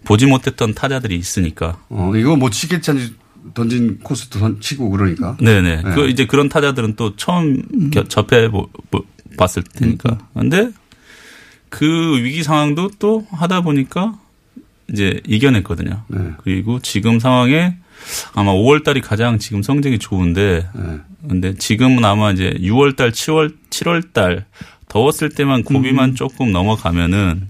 [0.06, 1.78] 보지 못했던 타자들이 있으니까.
[1.90, 3.14] 어, 이거 뭐 치겠지
[3.54, 5.38] 던진 코스도 던- 치고 그러니까.
[5.42, 5.82] 네네.
[5.84, 5.92] 네.
[5.96, 9.04] 그 이제 그런 타자들은 또 처음 겨- 접해 보, 보-
[9.38, 10.18] 봤을 테니까.
[10.34, 10.70] 근데
[11.70, 14.18] 그 위기 상황도 또 하다 보니까
[14.92, 16.04] 이제 이겨냈거든요.
[16.08, 16.20] 네.
[16.44, 17.76] 그리고 지금 상황에
[18.34, 20.98] 아마 5월 달이 가장 지금 성적이 좋은데 네.
[21.28, 24.46] 근데 지금은 아마 이제 6월 달, 7월 7월 달
[24.88, 27.50] 더웠을 때만 고비만 조금 넘어가면은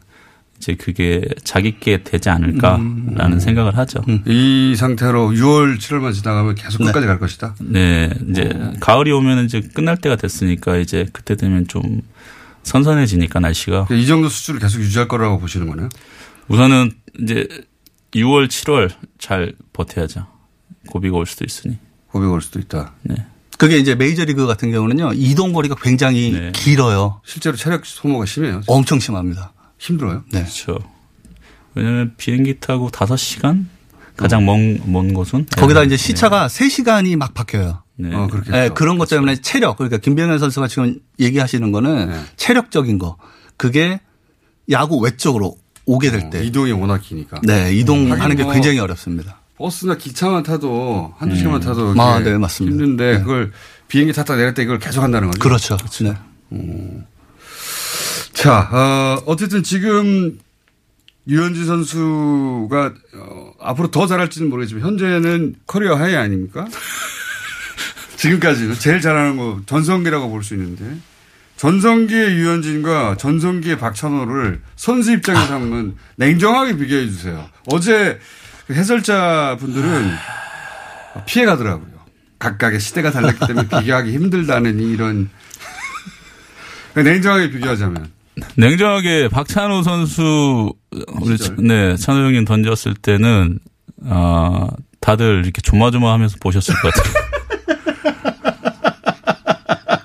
[0.60, 4.04] 이제 그게 자기께 되지 않을까라는 생각을 하죠.
[4.28, 7.56] 이 상태로 6월, 7월만 지나가면 계속 끝까지 갈 것이다.
[7.62, 12.02] 네, 이제 가을이 오면 이제 끝날 때가 됐으니까 이제 그때 되면 좀
[12.64, 15.88] 선선해지니까 날씨가 이 정도 수준을 계속 유지할 거라고 보시는 거네요.
[16.50, 16.92] 우선은
[17.22, 17.48] 이제
[18.12, 20.28] 6월, 7월 잘 버텨야죠.
[20.88, 21.78] 고비가 올 수도 있으니.
[22.08, 22.94] 고비가 올 수도 있다.
[23.04, 23.16] 네.
[23.58, 26.52] 그게 이제 메이저리그 같은 경우는요 이동 거리가 굉장히 네.
[26.54, 27.22] 길어요.
[27.26, 28.62] 실제로 체력 소모가 심해요.
[28.68, 29.54] 엄청 심합니다.
[29.80, 30.24] 힘들어요.
[30.32, 30.42] 네.
[30.42, 30.78] 그렇죠.
[31.74, 33.66] 왜냐면 비행기 타고 5시간
[34.16, 35.88] 가장 먼, 먼 곳은 거기다 네.
[35.88, 37.82] 이제 시차가 3시간이 막 바뀌어요.
[37.96, 38.14] 네.
[38.14, 38.52] 어, 그렇겠죠.
[38.52, 42.20] 네, 그런 것 때문에 체력 그러니까 김병현 선수가 지금 얘기하시는 거는 네.
[42.36, 43.18] 체력적인 거
[43.58, 44.00] 그게
[44.70, 46.44] 야구 외적으로 오게 될 때.
[46.44, 47.42] 이동이 워낙 기니까.
[47.44, 49.40] 네, 이동하는 하긴 게뭐 굉장히 어렵습니다.
[49.58, 52.76] 버스나 기차만 타도 한두 시간만 타도 아, 네, 맞습니다.
[52.76, 53.20] 힘든데 네.
[53.20, 53.52] 그걸
[53.88, 55.40] 비행기 탔다 내릴 때 이걸 계속 한다는 거죠.
[55.40, 55.78] 그렇죠.
[56.04, 56.14] 네.
[58.40, 60.40] 자, 어, 어쨌든 지금
[61.28, 66.66] 류현진 선수가 어, 앞으로 더 잘할지는 모르겠지만 현재는 커리어 하이 아닙니까?
[68.16, 70.86] 지금까지는 제일 잘하는 거 전성기라고 볼 수 있는데
[71.58, 77.46] 전성기의 류현진과 전성기의 박찬호를 선수 입장에서 하면 냉정하게 비교해 주세요.
[77.66, 78.22] 어제
[78.68, 80.12] 그 해설자 분들은
[81.26, 81.92] 피해 가더라고요.
[82.40, 85.30] 각각의 시대가 달랐기 때문에 비교하기 힘들다는 이런
[86.96, 88.18] 냉정하게 비교하자면
[88.56, 90.74] 냉정하게 박찬호 선수
[91.22, 91.56] 우리 시절.
[91.58, 93.60] 네 찬호 형님 던졌을 때는
[94.08, 94.68] 아
[95.02, 97.14] 다들 이렇게 조마조마하면서 보셨을 것 같아요.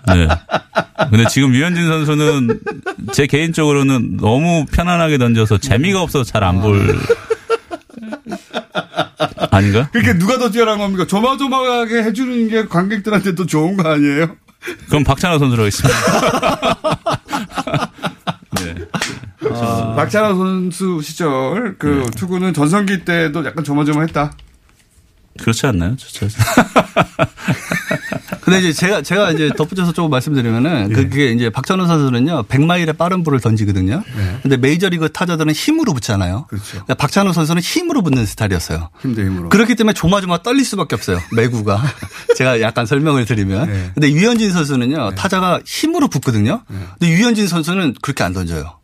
[0.15, 0.29] 네.
[1.11, 2.61] 근데 지금 유현진 선수는
[3.13, 6.99] 제 개인적으로는 너무 편안하게 던져서 재미가 없어서 잘 안 볼.
[9.51, 9.89] 아닌가?
[9.93, 11.07] 그렇게 누가 더 뛰어난 겁니까?
[11.07, 14.35] 조마조마하게 해주는 게 관객들한테 더 좋은 거 아니에요?
[14.89, 17.21] 그럼 박찬호 선수로 하겠습니다.
[19.55, 19.61] 네.
[19.61, 24.33] 아, 박찬호 선수 시절 그 투구는 전성기 때도 약간 조마조마했다.
[25.41, 25.97] 그렇지 않나요?
[25.97, 26.37] 저, 저.
[28.45, 30.95] 근데 이제 제가 제가 이제 덧붙여서 조금 말씀드리면은 예.
[30.95, 34.03] 그게 이제 박찬호 선수는요 100마일의 빠른 볼을 던지거든요.
[34.17, 34.39] 네.
[34.43, 36.47] 근데 메이저리그 타자들은 힘으로 붙잖아요.
[36.49, 36.85] 그렇죠.
[36.85, 38.91] 박찬호 선수는 힘으로 붙는 스타일이었어요.
[39.01, 39.49] 힘대 힘으로.
[39.49, 41.21] 그렇기 때문에 조마조마 떨릴 수밖에 없어요.
[41.35, 41.83] 매구가.
[42.37, 43.67] 제가 약간 설명을 드리면.
[43.67, 43.91] 네.
[43.95, 46.63] 근데 유현진 선수는요 타자가 힘으로 붙거든요.
[46.99, 48.79] 근데 유현진 선수는 그렇게 안 던져요.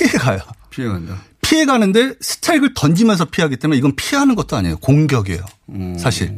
[0.00, 0.38] 피해가요.
[0.70, 1.22] 피해간다.
[1.42, 4.78] 피해가는데 스트라이크를 던지면서 피하기 때문에 이건 피하는 것도 아니에요.
[4.78, 5.44] 공격이에요.
[5.70, 5.98] 음.
[5.98, 6.28] 사실.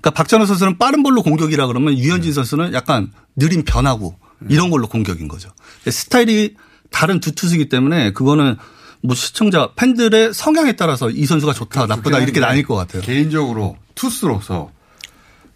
[0.00, 4.16] 그러니까 박찬호 선수는 빠른 볼로 공격이라 그러면 유현진 선수는 약간 느린 변하고
[4.48, 5.50] 이런 걸로 공격인 거죠.
[5.86, 6.56] 스타일이
[6.90, 8.56] 다른 두 투수이기 때문에 그거는
[9.02, 13.02] 뭐 시청자 팬들의 성향에 따라서 이 선수가 좋다 나쁘다 이렇게 나뉠 것 같아요.
[13.02, 14.70] 개인적으로 투수로서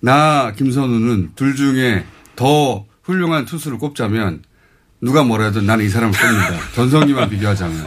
[0.00, 2.04] 나 김선우는 둘 중에
[2.36, 4.42] 더 훌륭한 투수를 꼽자면
[5.00, 6.54] 누가 뭐라 해도 나는 이 사람을 꼽는다.
[6.74, 7.86] 전성기만 비교하자면.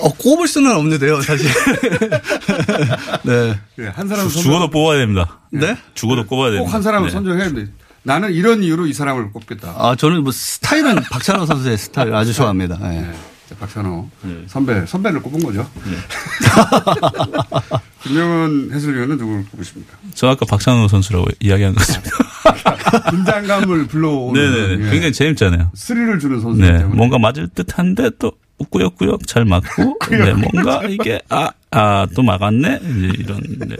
[0.00, 1.46] 어, 꼽을 수는 없는데요, 사실.
[3.24, 3.58] 네.
[3.74, 5.38] 그래, 한 사람 주- 죽어도 뽑아야 됩니다.
[5.50, 5.76] 네?
[5.94, 6.64] 죽어도 꼽아야 됩니다.
[6.64, 7.12] 꼭 한 사람을 네.
[7.12, 7.68] 선정해야 돼.
[8.02, 9.74] 나는 이런 이유로 이 사람을 꼽겠다.
[9.76, 12.78] 아, 저는 뭐 스타일은 박찬호 선수의 스타일 아주 좋아합니다.
[12.80, 13.10] 네.
[13.48, 13.56] 네.
[13.58, 14.10] 박찬호
[14.46, 15.68] 선배 선배를 꼽은 거죠.
[18.02, 19.96] 김명은 해설위원은 누구를 꼽으십니까?
[20.14, 23.10] 저 아까 박찬호 선수라고 이야기한 것 같습니다.
[23.16, 24.86] 긴장감을 불러오는 네네네.
[24.86, 24.90] 예.
[24.90, 25.70] 굉장히 재밌잖아요.
[25.74, 26.78] 스릴을 주는 선수이기 네.
[26.78, 28.32] 때문에 뭔가 맞을 듯 한데 또
[28.70, 30.32] 꾸역꾸역 잘 맞고, 네.
[30.32, 32.80] 뭔가 이게, 아, 아, 또 막았네?
[32.82, 33.76] 이제 이런, 네.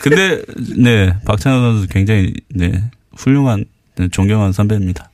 [0.00, 0.42] 근데,
[0.76, 1.14] 네.
[1.26, 2.90] 박찬호 선수 굉장히, 네.
[3.16, 3.64] 훌륭한,
[3.96, 5.10] 네, 존경하는 선배입니다.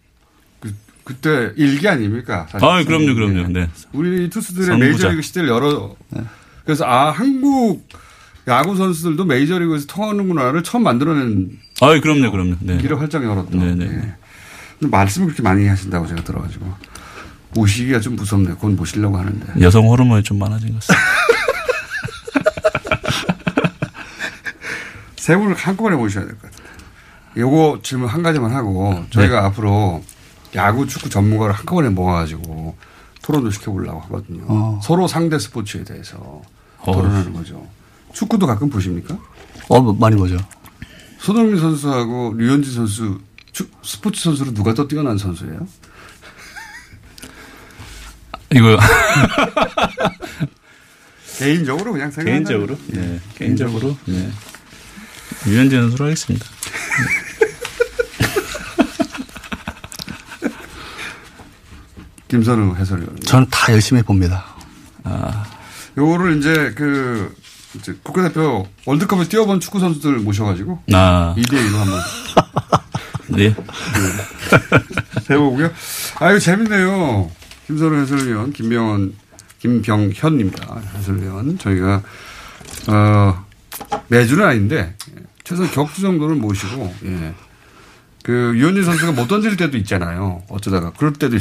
[1.11, 2.47] 그때 일기 아닙니까?
[2.51, 2.65] 사실.
[2.67, 3.49] 아, 그럼요, 그럼요.
[3.49, 3.69] 네.
[3.93, 4.79] 우리 투수들의.
[4.79, 5.97] 메이저리그 시대를 열어.
[6.65, 7.85] 그래서 아 한국
[8.47, 12.55] 야구 선수들도 메이저리그에서 통하는구나를 처음 만들어낸 아, 그럼요, 그럼요.
[12.61, 12.79] 네.
[12.79, 13.51] 길을 활짝 열었다.
[13.51, 13.85] 네네.
[13.87, 14.15] 예.
[14.79, 16.73] 근데 말씀을 그렇게 많이 하신다고 제가 들어가지고
[17.55, 18.57] 모시기가 좀 무섭네요.
[18.59, 19.61] 곧 모시려고 하는데.
[19.61, 21.05] 여성 호르몬이 좀 많아진 것 같습니다.
[25.17, 26.71] 세 분을 한꺼번에 모셔야 될 것 같아요.
[27.37, 30.03] 요거 질문 한 가지만 하고 저희가 앞으로
[30.55, 32.77] 야구 축구 전문가를 한꺼번에 모아가지고
[33.23, 34.45] 토론도 시켜보려고 하거든요.
[34.49, 34.81] 어.
[34.83, 36.43] 서로 상대 스포츠에 대해서
[36.85, 37.67] 토론하는 거죠.
[38.13, 39.17] 축구도 가끔 보십니까?
[39.69, 40.37] 어, 뭐 많이 보죠.
[41.19, 43.21] 손흥민 선수하고 류현진 선수
[43.53, 45.67] 축- 스포츠 선수로 누가 더 뛰어난 선수예요?
[48.53, 48.77] 이거.
[51.39, 52.77] 개인적으로 그냥 생각 개인적으로?
[52.89, 53.21] 네.
[53.37, 53.97] 개인적으로?
[54.07, 54.29] 네.
[55.47, 56.47] 유현진 선수로 하겠습니다.
[62.35, 63.19] 김선우 해설위원.
[63.21, 64.45] 저는 다 열심히 봅니다.
[65.99, 67.35] 요거를 이제 그
[67.75, 71.35] 이제 국가대표 월드컵에 뛰어본 축구 선수들 모셔가지고 아.
[71.37, 72.01] 2대 1로 한번
[73.37, 73.55] 네.
[75.29, 75.71] 해보고요.
[76.21, 77.31] 아유 재밌네요.
[77.67, 79.15] 김선우 해설위원, 김병원,
[79.59, 80.81] 김병현입니다.
[80.99, 82.03] 해설위원 저희가
[82.89, 83.45] 어
[84.07, 84.95] 매주는 아닌데
[85.43, 87.35] 최소 격주 정도는 모시고 예.
[88.23, 90.43] 그 류현진 선수가 못 던질 때도 있잖아요.
[90.49, 91.37] 어쩌다가 그럴 때도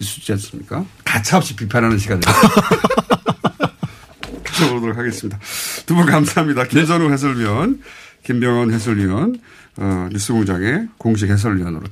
[0.00, 0.84] 있, 있지 않습니까?
[1.04, 2.22] 가차없이 비판하는 시간을
[4.44, 5.38] 가져보도록 하겠습니다.
[5.86, 6.64] 두 분 감사합니다.
[6.64, 7.82] 김선우 해설위원,
[8.24, 9.38] 김병현 해설위원,
[9.76, 11.88] 어, 뉴스공장의 공식 해설위원으로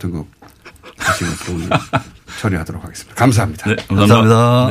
[1.31, 1.69] 것으로 오늘
[2.41, 3.15] 처리하도록 하겠습니다.
[3.17, 3.69] 감사합니다.
[3.69, 4.71] 네, 감사합니다.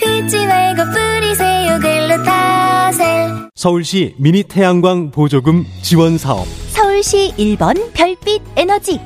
[0.00, 6.46] 긁지 말고 뿌리세요 글루타셀 서울시 미니 태양광 보조금 지원 사업.
[6.70, 8.98] 서울시 1번 별빛 에너지.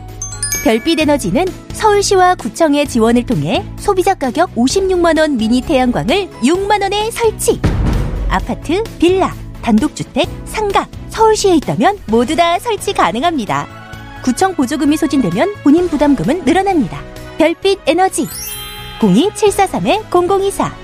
[0.62, 7.60] 별빛 에너지는 서울시와 구청의 지원을 통해 소비자 가격 56만원 미니 태양광을 6만원에 설치.
[8.28, 13.66] 아파트, 빌라, 단독주택, 상가, 서울시에 있다면 모두 다 설치 가능합니다.
[14.22, 17.00] 구청 보조금이 소진되면 본인 부담금은 늘어납니다.
[17.38, 18.28] 별빛 에너지
[19.00, 20.83] 02743-0024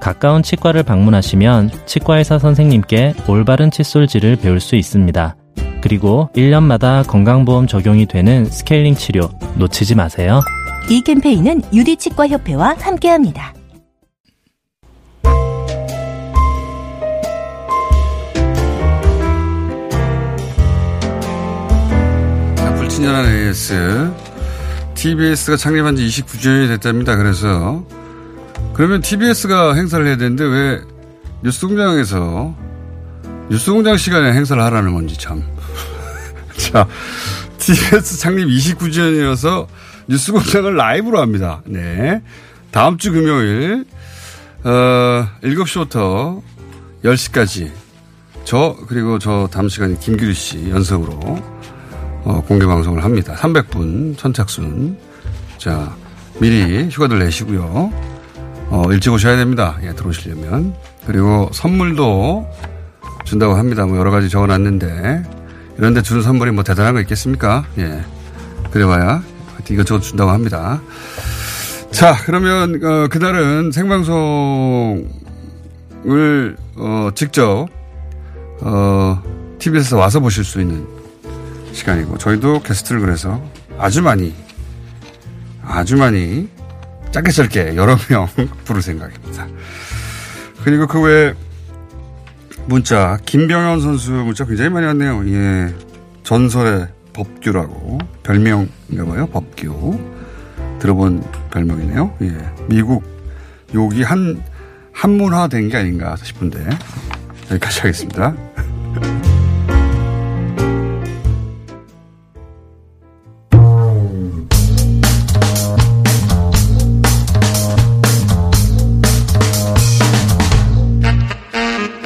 [0.00, 5.36] 가까운 치과를 방문하시면 치과의사 선생님께 올바른 칫솔질을 배울 수 있습니다.
[5.80, 10.40] 그리고 1년마다 건강보험 적용이 되는 스케일링 치료 놓치지 마세요.
[10.88, 13.54] 이 캠페인은 유디치과협회와 함께합니다.
[22.56, 24.12] 자, 불친절한 AS.
[24.94, 27.16] TBS가 창립한 지 29주년이 됐답니다.
[27.16, 27.84] 그래서
[28.74, 30.80] 그러면 TBS가 행사를 해야 되는데 왜
[31.42, 32.54] 뉴스공장에서
[33.50, 35.42] 뉴스공장 시간에 행사를 하라는 건지 참.
[36.56, 36.86] 자,
[37.58, 39.66] TBS 창립 29주년이어서
[40.08, 41.62] 뉴스공장을 라이브로 합니다.
[41.66, 42.20] 네.
[42.72, 43.84] 다음 주 금요일,
[44.64, 46.42] 어, 7시부터
[47.04, 47.70] 10시까지
[48.44, 51.12] 저, 그리고 저 다음 시간에 김규리 씨 연속으로
[52.24, 53.34] 어, 공개 방송을 합니다.
[53.36, 54.98] 300분 선착순.
[55.58, 55.94] 자,
[56.40, 58.13] 미리 휴가들 내시고요.
[58.70, 59.78] 어, 일찍 오셔야 됩니다.
[59.82, 60.74] 예, 들어오시려면.
[61.06, 62.48] 그리고 선물도
[63.24, 63.86] 준다고 합니다.
[63.86, 65.22] 뭐 여러 가지 적어놨는데
[65.78, 67.64] 이런데 주는 선물이 뭐 대단한 거 있겠습니까?
[67.78, 68.04] 예.
[68.70, 69.22] 그래봐야
[69.70, 70.80] 이것저것 준다고 합니다.
[71.90, 75.06] 자, 그러면 어, 그날은 생방송을
[76.76, 77.68] 어, 직접
[78.60, 79.22] 어,
[79.58, 80.86] TBS에서 와서 보실 수 있는
[81.72, 83.40] 시간이고 저희도 게스트를 그래서
[83.78, 84.34] 아주 많이
[85.66, 86.48] 아주 많이
[87.14, 88.26] 짧게 짧게 여러 명
[88.64, 89.46] 부를 생각입니다.
[90.64, 91.32] 그리고 그 외에
[92.66, 95.22] 문자 김병현 선수 문자 굉장히 많이 왔네요.
[95.28, 95.72] 예,
[96.24, 99.28] 전설의 법규라고 별명인가 봐요.
[99.28, 99.96] 법규
[100.80, 101.22] 들어본
[101.52, 102.16] 별명이네요.
[102.22, 103.04] 예, 미국
[103.72, 104.42] 욕이 한
[104.92, 106.68] 한문화된 게 아닌가 싶은데
[107.48, 108.34] 여기까지 하겠습니다.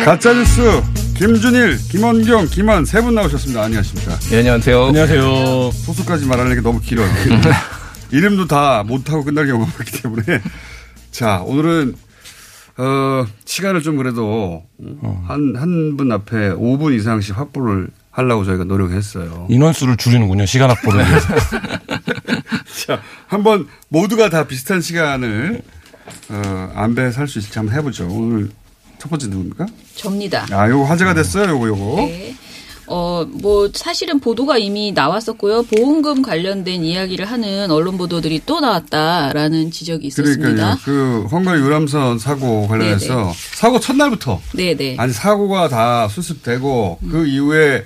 [0.08, 0.62] 가짜뉴스
[1.18, 3.62] 김준일, 김원경, 김한 세 분 나오셨습니다.
[3.64, 4.18] 안녕하십니까?
[4.30, 4.86] 네, 안녕하세요.
[4.86, 5.70] 안녕하세요.
[5.70, 7.06] 소수까지 말하는 게 너무 길어요.
[8.10, 10.40] 이름도 다 못하고 끝날 경우가 많기 때문에.
[11.10, 11.94] 자, 오늘은,
[12.78, 14.62] 어, 시간을 좀 그래도
[15.26, 19.48] 한, 한 분 앞에 5분 이상씩 확보를 하려고 저희가 노력했어요.
[19.50, 20.46] 인원수를 줄이는군요.
[20.46, 21.28] 시간 확보를 위해서.
[22.86, 25.60] 자, 한번 모두가 다 비슷한 시간을,
[26.30, 28.08] 어, 안배에 살 수 있을지 한번 해보죠.
[28.08, 28.48] 오늘
[28.98, 29.66] 첫 번째 누굽니까?
[29.94, 30.46] 접니다.
[30.50, 31.96] 아, 요거 화제가 됐어요, 요거, 요거.
[32.02, 32.34] 네.
[32.90, 35.64] 어, 뭐, 사실은 보도가 이미 나왔었고요.
[35.64, 40.42] 보험금 관련된 이야기를 하는 언론 보도들이 또 나왔다라는 지적이 있었습니다.
[40.42, 40.78] 그러니까요.
[40.84, 43.32] 그, 헝가리 유람선 사고 관련해서 네네.
[43.54, 44.40] 사고 첫날부터.
[44.54, 44.96] 네네.
[44.98, 47.84] 아니, 사고가 다 수습되고 그 이후에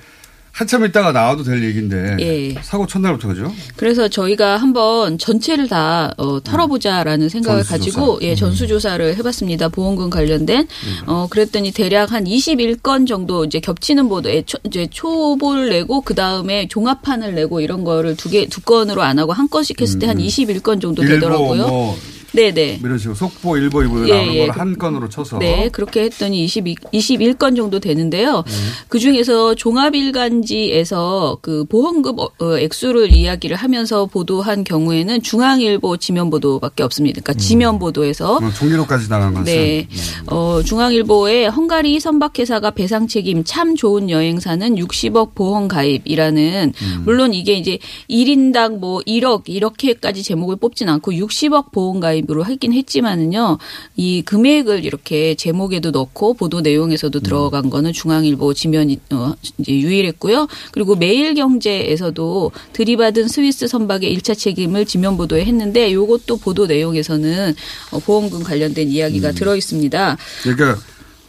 [0.54, 2.16] 한참 있다가 나와도 될 얘기인데.
[2.20, 2.54] 예.
[2.62, 3.52] 사고 첫날부터 그죠?
[3.76, 7.78] 그래서 저희가 한번 전체를 다 어, 털어보자라는 생각을 전수조사.
[8.00, 10.68] 가지고 예 전수조사를 해봤습니다 보험금 관련된
[11.06, 16.68] 어 그랬더니 대략 한 21건 정도 이제 겹치는 보도에 초, 이제 초보를 내고 그 다음에
[16.68, 20.18] 종합판을 내고 이런 거를 두 개 두 건으로 안 하고 한 건씩 했을 때 한
[20.18, 21.66] 21건 정도 일보 되더라고요.
[21.66, 21.96] 뭐
[22.32, 22.80] 네네.
[22.82, 24.46] 이런 식으로 속보, 일보, 일보 예, 나오는 예.
[24.46, 25.38] 걸한 건으로 쳐서.
[25.38, 28.42] 네, 그렇게 했더니 22, 21건 정도 되는데요.
[28.46, 28.52] 네.
[28.88, 36.82] 그 중에서 종합일간지에서 그 보험금 어, 어, 액수를 이야기를 하면서 보도한 경우에는 중앙일보 지면 보도밖에
[36.82, 37.20] 없습니다.
[37.20, 39.44] 그러니까 지면 보도에서 뭐 종이로까지 나간 것은.
[39.44, 39.88] 네.
[40.26, 46.72] 어, 중앙일보에 헝가리 선박회사가 배상 책임 참 좋은 여행사는 60억 보험 가입이라는
[47.04, 52.72] 물론 이게 이제 1인당 뭐 1억 이렇게까지 제목을 뽑진 않고 60억 보험 가입 으로 하긴
[52.72, 53.58] 했지만은요.
[53.96, 60.46] 이 금액을 이렇게 제목에도 넣고 보도 내용에서도 들어간 거는 중앙일보 지면이 어, 이제 유일했고요.
[60.72, 67.54] 그리고 매일경제에서도 들이받은 스위스 선박의 1차 책임을 지면 보도에 했는데 요것도 보도 내용에서는
[67.92, 70.16] 어, 보험금 관련된 이야기가 들어 있습니다.
[70.42, 70.80] 그러니까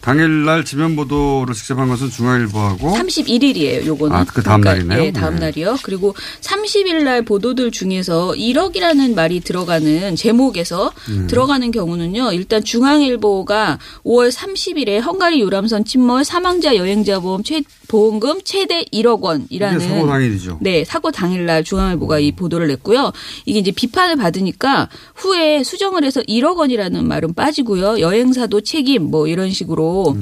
[0.03, 4.15] 당일날 지면 보도를 직접 한 것은 중앙일보하고 31일이에요, 요거는.
[4.15, 5.01] 아, 그 다음 날이네요?
[5.01, 5.45] 예, 다음 네.
[5.45, 5.77] 날이요.
[5.81, 11.27] 그리고 30일 날 보도들 중에서 1억이라는 말이 들어가는 제목에서 음.
[11.27, 12.33] 들어가는 경우는요.
[12.33, 17.61] 일단 중앙일보가 5월 30일에 헝가리 유람선 침몰 사망자 여행자 보험 최
[17.93, 20.57] 보험금 최대 1억 원이라는 사고 당일이죠.
[20.61, 23.11] 네, 사고 당일날 중앙일보가 이 보도를 냈고요.
[23.45, 27.99] 이게 이제 비판을 받으니까 후에 수정을 해서 1억 원이라는 말은 빠지고요.
[27.99, 30.17] 여행사도 책임 뭐 이런 식으로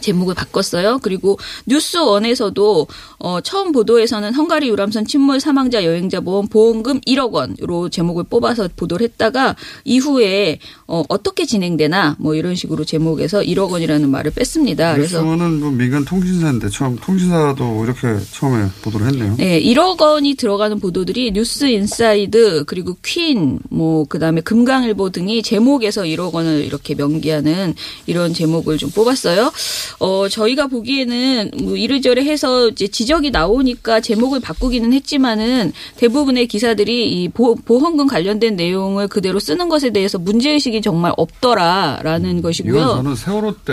[0.00, 0.98] 제목을 바꿨어요.
[1.02, 2.86] 그리고 뉴스원에서도
[3.18, 9.04] 어, 처음 보도에서는 헝가리 유람선 침몰 사망자 여행자 보험 보험금 1억 원으로 제목을 뽑아서 보도를
[9.04, 14.94] 했다가 이후에 어, 어떻게 진행되나 뭐 이런 식으로 제목에서 1억 원이라는 말을 뺐습니다.
[14.94, 19.34] 그래서 뉴스원은 뭐 민간 통신사인데 처음 통신사도 이렇게 처음에 보도를 했네요.
[19.36, 26.32] 네, 1억 원이 들어가는 보도들이 뉴스 인사이드 그리고 퀸, 뭐 그다음에 금강일보 등이 제목에서 1억
[26.32, 27.74] 원을 이렇게 명기하는
[28.06, 29.52] 이런 제목을 좀 뽑았어요.
[29.98, 37.28] 어, 저희가 보기에는 뭐 이르저래 해서 이제 지적이 나오니까 제목을 바꾸기는 했지만은 대부분의 기사들이 이
[37.28, 42.72] 보, 보험금 관련된 내용을 그대로 쓰는 것에 대해서 문제의식이 정말 없더라라는 것이고요.
[42.72, 43.72] 이건 저는 세월호 때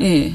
[0.00, 0.34] 예.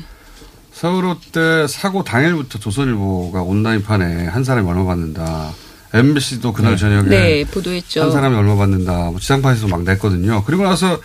[0.74, 5.52] 세월호 때 사고 당일부터 조선일보가 온라인판에 한 사람이 얼마 받는다.
[5.94, 8.04] MBC도 그날 저녁에 네, 보도했죠.
[8.04, 9.12] 한 사람이 얼마 받는다.
[9.12, 10.44] 뭐 지상파에서 막 냈거든요.
[10.46, 11.00] 그리고 나서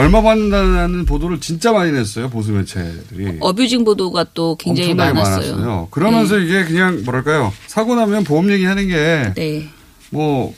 [0.00, 2.30] 얼마 받는다는 보도를 진짜 많이 냈어요.
[2.30, 3.36] 보수 매체들이.
[3.40, 5.54] 어뷰징 보도가 또 굉장히 많았어요.
[5.56, 5.88] 많았어요.
[5.90, 6.44] 그러면서 네.
[6.44, 7.52] 이게 그냥 뭐랄까요.
[7.66, 9.68] 사고 나면 보험 얘기하는 게 네.
[10.10, 10.54] 뭐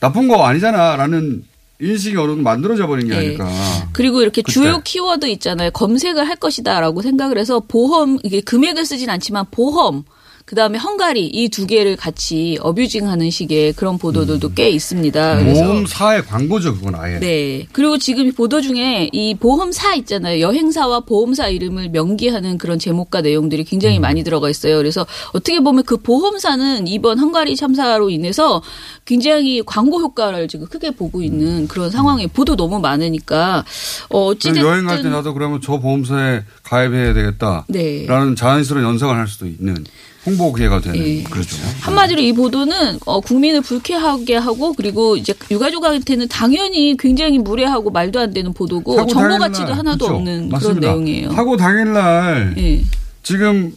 [0.00, 1.44] 나쁜 거 아니잖아라는
[1.80, 3.18] 인식이 어느 정도 만들어져 버린 게 네.
[3.18, 3.48] 아닐까.
[3.92, 4.52] 그리고 이렇게 그때.
[4.52, 5.70] 주요 키워드 있잖아요.
[5.70, 10.02] 검색을 할 것이다라고 생각을 해서 보험 이게 금액을 쓰진 않지만 보험
[10.48, 15.38] 그다음에 헝가리 이 두 개를 같이 어뷰징하는 식의 그런 보도들도 꽤 있습니다.
[15.44, 17.18] 보험사의 광고죠, 그건 아예.
[17.18, 17.66] 네.
[17.72, 20.40] 그리고 지금 이 보도 중에 이 보험사 있잖아요.
[20.40, 24.76] 여행사와 보험사 이름을 명기하는 그런 제목과 내용들이 굉장히 많이 들어가 있어요.
[24.78, 28.62] 그래서 어떻게 보면 그 보험사는 이번 헝가리 참사로 인해서
[29.04, 33.64] 굉장히 광고 효과를 지금 크게 보고 있는 그런 상황에 보도 너무 많으니까
[34.08, 37.64] 어, 그럼 어찌됐든 여행 갈때 나도 그러면 저 보험사에 가입해야 되겠다.
[37.68, 38.06] 네.
[38.06, 39.84] 라는 자연스러운 연상을 할 수도 있는
[40.26, 40.96] 홍보 기회가 되는.
[40.98, 41.22] 예.
[41.22, 41.56] 그렇죠.
[41.80, 48.32] 한마디로 이 보도는 어, 국민을 불쾌하게 하고 그리고 이제 유가족한테는 당연히 굉장히 무례하고 말도 안
[48.32, 50.16] 되는 보도고 정보 가치도 하나도 그렇죠.
[50.16, 50.80] 없는 맞습니다.
[50.80, 51.32] 그런 내용이에요.
[51.32, 52.82] 사고 당일날 예.
[53.22, 53.72] 지금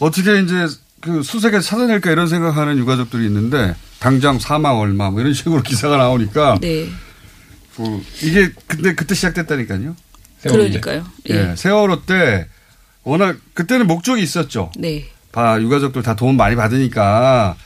[0.00, 0.66] 어떻게 이제
[1.00, 6.58] 그 수색에 찾아낼까 이런 생각하는 유가족들이 있는데 당장 사망 얼마 뭐 이런 식으로 기사가 나오니까
[6.60, 6.88] 네.
[7.76, 9.96] 그 이게 근데 그때 시작됐다니까요.
[10.42, 11.04] 그러니까요.
[11.30, 11.54] 예.
[11.56, 12.46] 세월호 때
[13.02, 14.70] 워낙 그때는 목적이 있었죠.
[14.76, 15.06] 네.
[15.34, 17.56] 봐 유가족들 다돈 많이 받으니까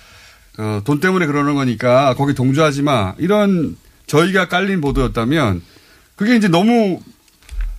[0.59, 5.61] 어, 돈 때문에 그러는 거니까 거기 동조하지 마 이런 저희가 깔린 보도였다면
[6.17, 7.01] 그게 이제 너무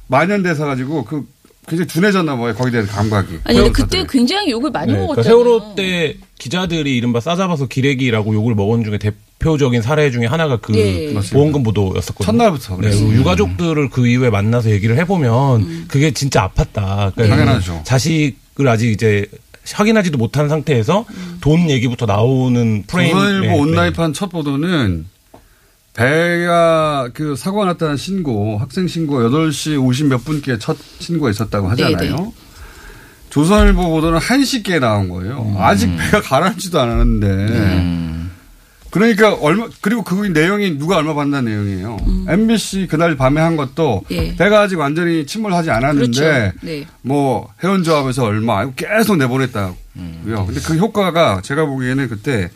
[0.08, 1.28] 만연돼서 가지고 그
[1.68, 3.40] 굉장히 둔해졌나 봐요 거기에 대한 감각이.
[3.44, 5.36] 아니 근데 그때 굉장히 욕을 많이 네, 먹었잖아요.
[5.38, 10.72] 그러니까 세월호 때 기자들이 이른바 싸잡아서 기레기라고 욕을 먹은 중에 대표적인 사례 중에 하나가 그
[10.72, 11.14] 네.
[11.32, 12.26] 보험금 보도였었거든요.
[12.26, 15.86] 첫날부터 네, 유가족들을 그 이후에 만나서 얘기를 해보면 음.
[15.88, 17.14] 그게 진짜 아팠다.
[17.14, 17.82] 그러니까 당연하죠.
[17.84, 19.28] 자식을 아직 이제
[19.76, 21.06] 확인하지도 못한 상태에서
[21.42, 23.12] 돈 얘기부터 나오는 프레임.
[23.12, 23.60] 조선일보 네, 네.
[23.60, 25.06] 온라인판 첫 보도는
[25.94, 31.98] 배가 그 사고가 났다는 신고, 학생 신고 8시 50몇 분께 첫 신고가 있었다고 하잖아요.
[31.98, 32.32] 네네.
[33.30, 35.42] 조선일보 보도는 1시께 나온 거예요.
[35.42, 35.62] 음.
[35.62, 38.19] 아직 배가 가라앉지도 않았는데.
[38.92, 41.98] 그러니까 얼마, 그리고 그 내용이 누가 얼마 받는다는 내용이에요.
[42.28, 44.16] MBC 그날 밤에 한 것도 음.
[44.16, 44.36] 예.
[44.36, 46.58] 배가 아직 완전히 침몰하지 않았는데 그렇죠.
[46.62, 46.86] 네.
[47.02, 49.76] 뭐 회원조합에서 얼마 계속 내보냈다고요.
[49.98, 50.44] 음.
[50.48, 52.50] 근데 그 효과가 제가 보기에는 그때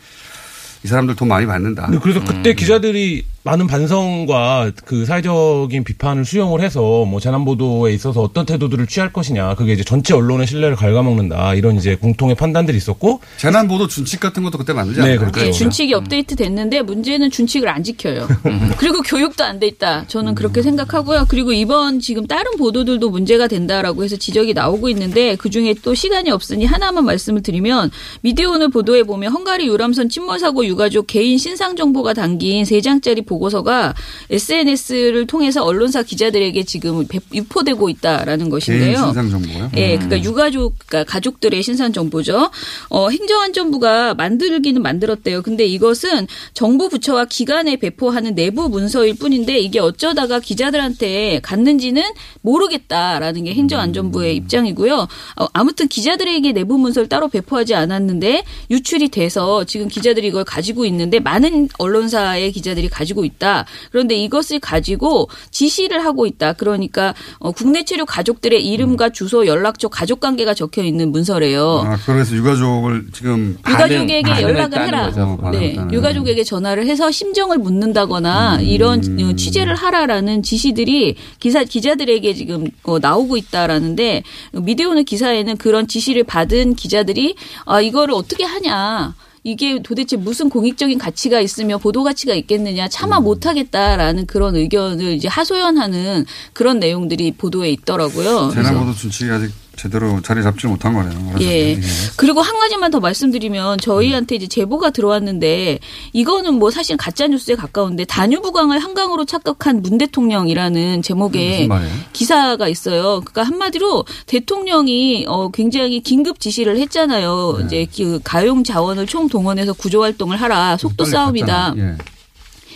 [0.83, 1.87] 이 사람들 돈 많이 받는다.
[1.89, 8.21] 네, 그래서 그때 기자들이 많은 반성과 그 사회적인 비판을 수용을 해서 뭐 재난 보도에 있어서
[8.21, 13.21] 어떤 태도들을 취할 것이냐 그게 이제 전체 언론의 신뢰를 갉아먹는다 이런 이제 공통의 판단들이 있었고
[13.37, 15.19] 재난 보도 준칙 같은 것도 그때 만들지 네, 않았어요?
[15.31, 15.45] 그렇죠.
[15.45, 18.27] 네, 준칙이 업데이트 됐는데 문제는 준칙을 안 지켜요.
[18.77, 20.05] 그리고 교육도 안 돼 있다.
[20.07, 21.25] 저는 그렇게 생각하고요.
[21.29, 26.31] 그리고 이번 지금 다른 보도들도 문제가 된다라고 해서 지적이 나오고 있는데 그 중에 또 시간이
[26.31, 27.91] 없으니 하나만 말씀을 드리면
[28.21, 33.21] 미디어 오늘 보도에 보면 헝가리 유람선 침몰 사고 유가족 개인 신상 정보가 담긴 세 장짜리
[33.33, 33.93] 보고서가
[34.29, 38.97] SNS를 통해서 언론사 기자들에게 지금 배- 유포되고 있다라는 것인데요.
[38.97, 39.71] 신상 정보요?
[39.77, 42.49] 예, 그러니까 유가족, 그러니까 가족들의 신상 정보죠.
[42.89, 45.41] 어, 행정안전부가 만들기는 만들었대요.
[45.41, 52.03] 근데 이것은 정부 부처와 기관에 배포하는 내부 문서일 뿐인데 이게 어쩌다가 기자들한테 갔는지는
[52.41, 55.07] 모르겠다라는 게 행정안전부의 입장이고요.
[55.37, 61.19] 어, 아무튼 기자들에게 내부 문서를 따로 배포하지 않았는데 유출이 돼서 지금 기자들이 이걸 가지고 있는데
[61.19, 63.65] 많은 언론사의 기자들이 가지고 있다.
[63.91, 66.53] 그런데 이것을 가지고 지시를 하고 있다.
[66.53, 71.83] 그러니까 어, 국내 체류 가족들의 이름과 주소, 연락처, 가족 관계가 적혀 있는 문서래요.
[71.85, 75.05] 아, 그래서 유가족을 지금 유가족에게 반응- 연락을 해라.
[75.11, 75.39] 거죠.
[75.51, 78.61] 네, 유가족에게 전화를 해서 심정을 묻는다거나 음.
[78.61, 86.23] 이런 어, 취재를 하라라는 지시들이 기사 기자들에게 지금 어, 나오고 있다라는데 미디어오늘 기사에는 그런 지시를
[86.23, 89.13] 받은 기자들이 아 이거를 어떻게 하냐.
[89.43, 93.23] 이게 도대체 무슨 공익적인 가치가 있으며 보도 가치가 있겠느냐 참아 음.
[93.23, 98.49] 못하겠다라는 그런 의견을 이제 하소연하는 그런 내용들이 보도에 있더라고요.
[98.49, 101.35] 그래서 재난 보도 준칙이 아직 제대로 자리 잡지 못한 거네요.
[101.41, 101.79] 예.
[102.15, 105.79] 그리고 한 가지만 더 말씀드리면 저희한테 이제 제보가 들어왔는데
[106.13, 111.93] 이거는 뭐 사실 가짜 뉴스에 가까운데 단유부강을 한강으로 착각한 문 대통령이라는 제목의 말이에요?
[112.13, 113.21] 기사가 있어요.
[113.21, 117.55] 그러니까 한마디로 대통령이 어 굉장히 긴급 지시를 했잖아요.
[117.59, 117.65] 네.
[117.65, 120.77] 이제 그 가용 자원을 총 동원해서 구조 활동을 하라.
[120.77, 121.73] 속도 싸움이다.
[121.77, 121.95] 예.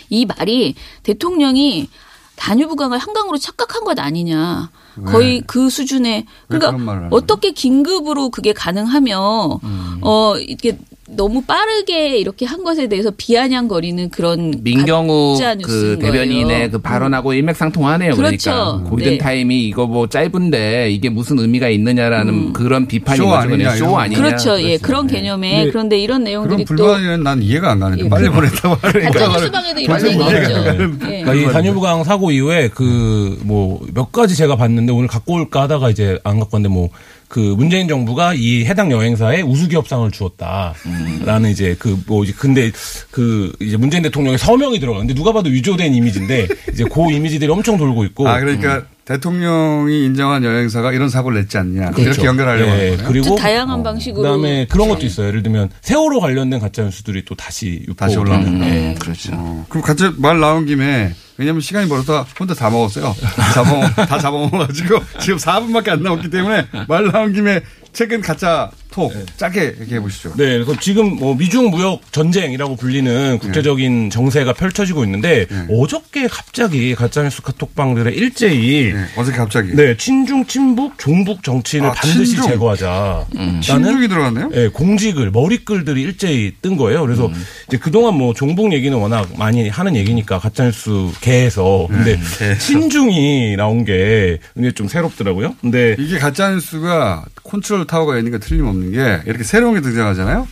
[0.10, 1.90] 이 말이 대통령이
[2.38, 4.70] 단유부강을 한강으로 착각한 것 아니냐.
[5.06, 5.42] 거의 왜?
[5.46, 10.00] 그 수준의 왜 그러니까 어떻게 긴급으로 그게 가능하며 음.
[10.02, 10.80] 어 이게
[11.10, 16.72] 너무 빠르게 이렇게 한 것에 대해서 비아냥거리는 그런 민경우 그 대변인의 거예요.
[16.72, 18.16] 그 발언하고 일맥상통하네요.
[18.16, 18.52] 그렇죠.
[18.52, 19.18] 그러니까 골든 네.
[19.18, 23.34] 타임이 이거 뭐 짧은데 이게 무슨 의미가 있느냐라는 그런 비판인 쇼.
[23.34, 24.22] 아니냐, 쇼 아니냐.
[24.22, 24.62] 그렇죠.
[24.62, 25.70] 예, 그런 개념에 네.
[25.70, 29.98] 그런데 이런 그런 내용들이 또 불만은 난 이해가 안 가는데 빨리 보냈다고 하니까 뉴스방에도 이런
[30.00, 30.56] 도저히 얘기 이해가 있죠.
[30.58, 31.22] 안 가는 예.
[31.24, 35.90] 그러니까 이 단유부강 사고 이후에 그 뭐 몇 가지 제가 봤는데 오늘 갖고 올까 하다가
[35.90, 36.90] 이제 안 갖고 왔는데 뭐
[37.28, 42.72] 그 문재인 정부가 이 해당 여행사에 우수기업상을 주었다라는 이제 그 뭐 이제 근데
[43.12, 48.06] 그 이제 문재인 대통령의 서명이 들어가는데 누가 봐도 위조된 이미지인데 이제 그 이미지들이 엄청 돌고
[48.06, 52.12] 있고 아 그러니까 대통령이 인정한 여행사가 이런 사고를 냈지 않냐 그렇죠.
[52.12, 53.10] 이렇게 연결하려고 예, 하는 거예요.
[53.10, 55.28] 그리고 다양한 방식으로 그다음에 그런 것도 있어요.
[55.28, 58.18] 예를 들면 세월호 관련된 가짜 뉴스들이 또 다시 다시.
[58.18, 58.96] 올라오는 예.
[59.00, 59.66] 그렇죠.
[59.70, 63.16] 그럼 같이 말 나온 김에 왜냐면 시간이 벌어서 혼자 다 먹었어요.
[63.54, 67.62] 잡아먹, 다 잡아먹어가지고 지금 4분밖에 안 남았기 때문에 말 나온 김에
[67.94, 70.30] 최근 가짜 톡 짧게 얘기해 보시죠.
[70.38, 77.44] 네, 그래서 지금 뭐 미중 무역 전쟁이라고 불리는 국제적인 정세가 펼쳐지고 있는데 어저께 갑자기 가짜뉴스
[77.44, 82.48] 카톡방들의 일제히 어저께 갑자기 네 친중 친북 종북 정치인을 아, 반드시 친중.
[82.50, 83.28] 제거하자.
[83.62, 84.50] 친중이 들어갔네요.
[84.50, 87.02] 네, 공직을 머리글들이 일제히 뜬 거예요.
[87.06, 87.46] 그래서 음.
[87.68, 90.90] 이제 그동안 뭐 종북 얘기는 워낙 많이 하는 얘기니까 가짜뉴스
[91.22, 92.60] 계에서 근데 음, 계에서.
[92.60, 95.54] 친중이 나온 게 굉장히 좀 새롭더라고요.
[95.62, 100.48] 근데 이게 가짜 뉴스가 컨트롤 타워가 있는 게 틀림없는 게 이렇게 새로운 게 등장하잖아요.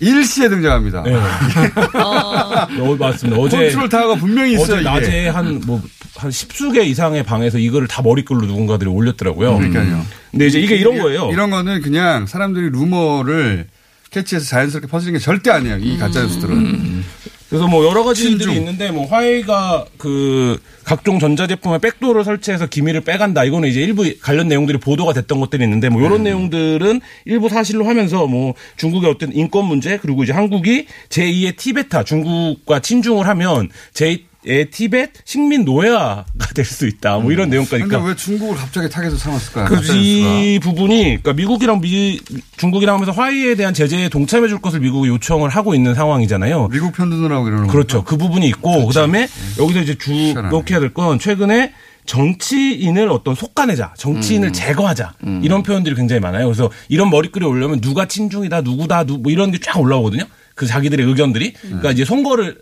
[0.00, 1.02] 일시에 등장합니다.
[1.02, 1.14] 네.
[1.98, 3.40] 어, 맞습니다.
[3.40, 4.76] 어제 컨트롤 타워가 분명히 있어요.
[4.76, 4.82] 어제.
[4.82, 9.56] 낮에 한뭐한 십수 개 이상의 방에서 이거를 다 머리글로 누군가들이 올렸더라고요.
[9.58, 10.04] 그러니까요.
[10.30, 11.30] 근데 이제 이게 이런 거예요.
[11.32, 13.66] 이런 거는 그냥 사람들이 루머를
[14.10, 15.78] 캐치해서 자연스럽게 퍼지는 게 절대 아니에요.
[15.78, 17.04] 이 가짜 뉴스들은.
[17.48, 18.28] 그래서 뭐 여러 가지.
[18.28, 23.44] 일들이 있는데 뭐 화웨이가 그 각종 전자제품에 백도어를 설치해서 기밀을 빼간다.
[23.44, 28.26] 이거는 이제 일부 관련 내용들이 보도가 됐던 것들이 있는데 뭐 이런 내용들은 일부 사실로 하면서
[28.26, 34.70] 뭐 중국의 어떤 인권 문제 그리고 이제 한국이 제2의 티베타 중국과 친중을 하면 제2 의
[34.70, 36.24] 티벳 식민 노예화가
[36.54, 37.18] 될 수 있다.
[37.18, 37.82] 뭐 이런 내용까지.
[37.82, 39.64] 근데 왜 중국을 갑자기 타겟으로 삼았을까요?
[39.66, 39.98] 그 가짜 뉴스가.
[39.98, 42.20] 이 부분이 그러니까 미국이랑 미
[42.56, 46.68] 중국이랑 하면서 화해에 대한 제재에 동참해 줄 것을 미국이 요청을 하고 있는 상황이잖아요.
[46.68, 48.04] 미국 편드느라고 이러는 그렇죠.
[48.04, 49.28] 그 부분이 있고 그다음에
[49.58, 51.72] 여기서 이제 주목해야 될 건 최근에
[52.06, 54.52] 정치인을 어떤 속가내자, 정치인을 음.
[54.52, 56.46] 제거하자 이런 표현들이 굉장히 많아요.
[56.46, 60.24] 그래서 이런 머리글이 올려면 누가 친중이다, 누구다, 누, 뭐 이런 게 쫙 올라오거든요.
[60.54, 61.52] 그 자기들의 의견들이.
[61.52, 62.58] 그러니까 이제 선거를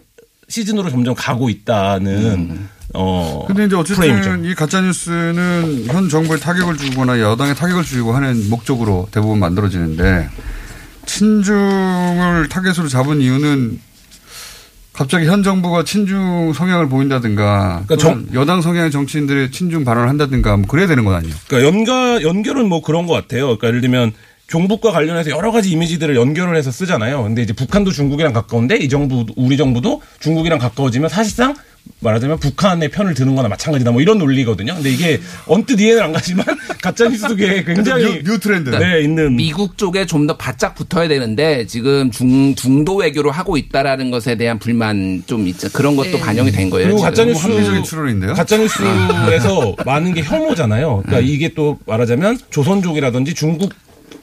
[0.48, 3.44] 시즌으로 점점 가고 있다는 어.
[3.46, 4.48] 근데 이제 어쨌든 프레임이죠.
[4.50, 10.28] 이 가짜 뉴스는 현 정부에 타격을 주거나 여당에 타격을 주고 하는 목적으로 대부분 만들어지는데
[11.06, 13.80] 친중을 타겟으로 잡은 이유는
[14.92, 20.66] 갑자기 현 정부가 친중 성향을 보인다든가 그러니까 또는 여당 성향의 정치인들이 친중 발언을 한다든가 뭐
[20.66, 21.34] 그래야 되는 거 아니에요?
[21.48, 23.44] 그러니까 연가 연결은 뭐 그런 것 같아요.
[23.44, 24.12] 그러니까 예를 들면
[24.48, 27.22] 종북과 관련해서 여러 가지 이미지들을 연결을 해서 쓰잖아요.
[27.24, 31.54] 근데 이제 북한도 중국이랑 가까운데 이 정부 우리 정부도 중국이랑 가까워지면 사실상
[32.00, 34.74] 말하자면 북한의 편을 드는 거나 마찬가지다 뭐 이런 논리거든요.
[34.74, 36.44] 근데 이게 언뜻 이해는 안 가지만
[36.82, 38.70] 가짜 뉴스계 굉장히 뉴, 트렌드.
[38.70, 44.10] 네, 있는 미국 쪽에 좀 더 바짝 붙어야 되는데 지금 중 중도 외교를 하고 있다라는
[44.10, 45.68] 것에 대한 불만 좀 있죠.
[45.72, 46.20] 그런 것도 네.
[46.20, 46.86] 반영이 된 거예요.
[46.88, 47.10] 그리고 지금.
[47.10, 48.34] 가짜 뉴스 추론인데요?
[48.34, 51.02] 가짜 뉴스에서 많은 게 혐오잖아요.
[51.06, 53.72] 그러니까 이게 또 말하자면 조선족이라든지 중국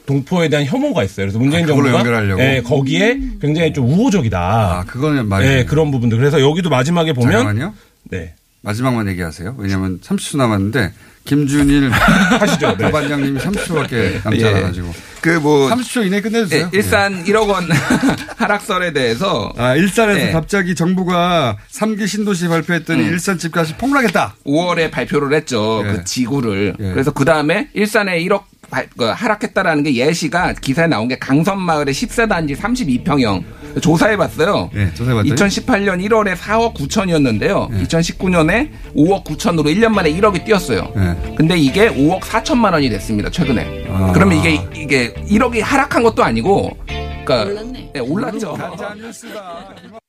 [0.06, 1.26] 동포에 대한 혐오가 있어요.
[1.26, 2.42] 그래서 문재인 아, 정부가 연결하려고?
[2.42, 4.40] 예, 거기에 굉장히 좀 우호적이다.
[4.40, 5.60] 아, 그거는 말이에요.
[5.60, 6.18] 예, 그런 부분들.
[6.18, 7.74] 그래서 여기도 마지막에 보면 잠깐만요.
[8.12, 8.34] 네.
[8.62, 9.56] 마지막만 얘기하세요.
[9.58, 10.92] 왜냐하면 30초 남았는데
[11.26, 11.90] 김준일
[12.40, 12.76] 하시죠.
[12.78, 12.86] 네.
[12.86, 14.48] 부반장님이 30초밖에 남지 예.
[14.48, 16.70] 않아가지고 그뭐 30초 이내 끝내주세요.
[16.74, 17.66] 예, 일산 1억 원
[18.38, 20.32] 하락설에 대해서 아, 일산에서 예.
[20.32, 23.10] 갑자기 정부가 3기 신도시 발표했더니 음.
[23.10, 24.36] 일산 집값이 폭락했다.
[24.46, 25.84] 5월에 발표를 했죠.
[25.86, 25.92] 예.
[25.92, 26.76] 그 지구를.
[26.80, 26.92] 예.
[26.92, 28.53] 그래서 그 다음에 일산에 1억 발- 그
[28.98, 33.44] 하락했다라는 게 예시가 기사에 나온 게 강선마을의 10세 단지 32평형
[33.82, 34.70] 조사해봤어요.
[34.76, 37.70] 예, 조사해봤더니 2018년 1월에 4억 9천이었는데요.
[37.88, 40.92] 2019년에 5억 9천으로 1년 만에 1억이 뛰었어요.
[40.96, 41.36] 예.
[41.36, 43.30] 근데 이게 5억 4천만 원이 됐습니다.
[43.30, 43.86] 최근에.
[43.90, 44.12] 아.
[44.14, 46.78] 그러면 이게 이게 1억이 하락한 것도 아니고,
[47.26, 47.64] 그러니까
[47.96, 48.54] 예, 올랐죠.
[48.54, 50.03] 가짜 뉴스다.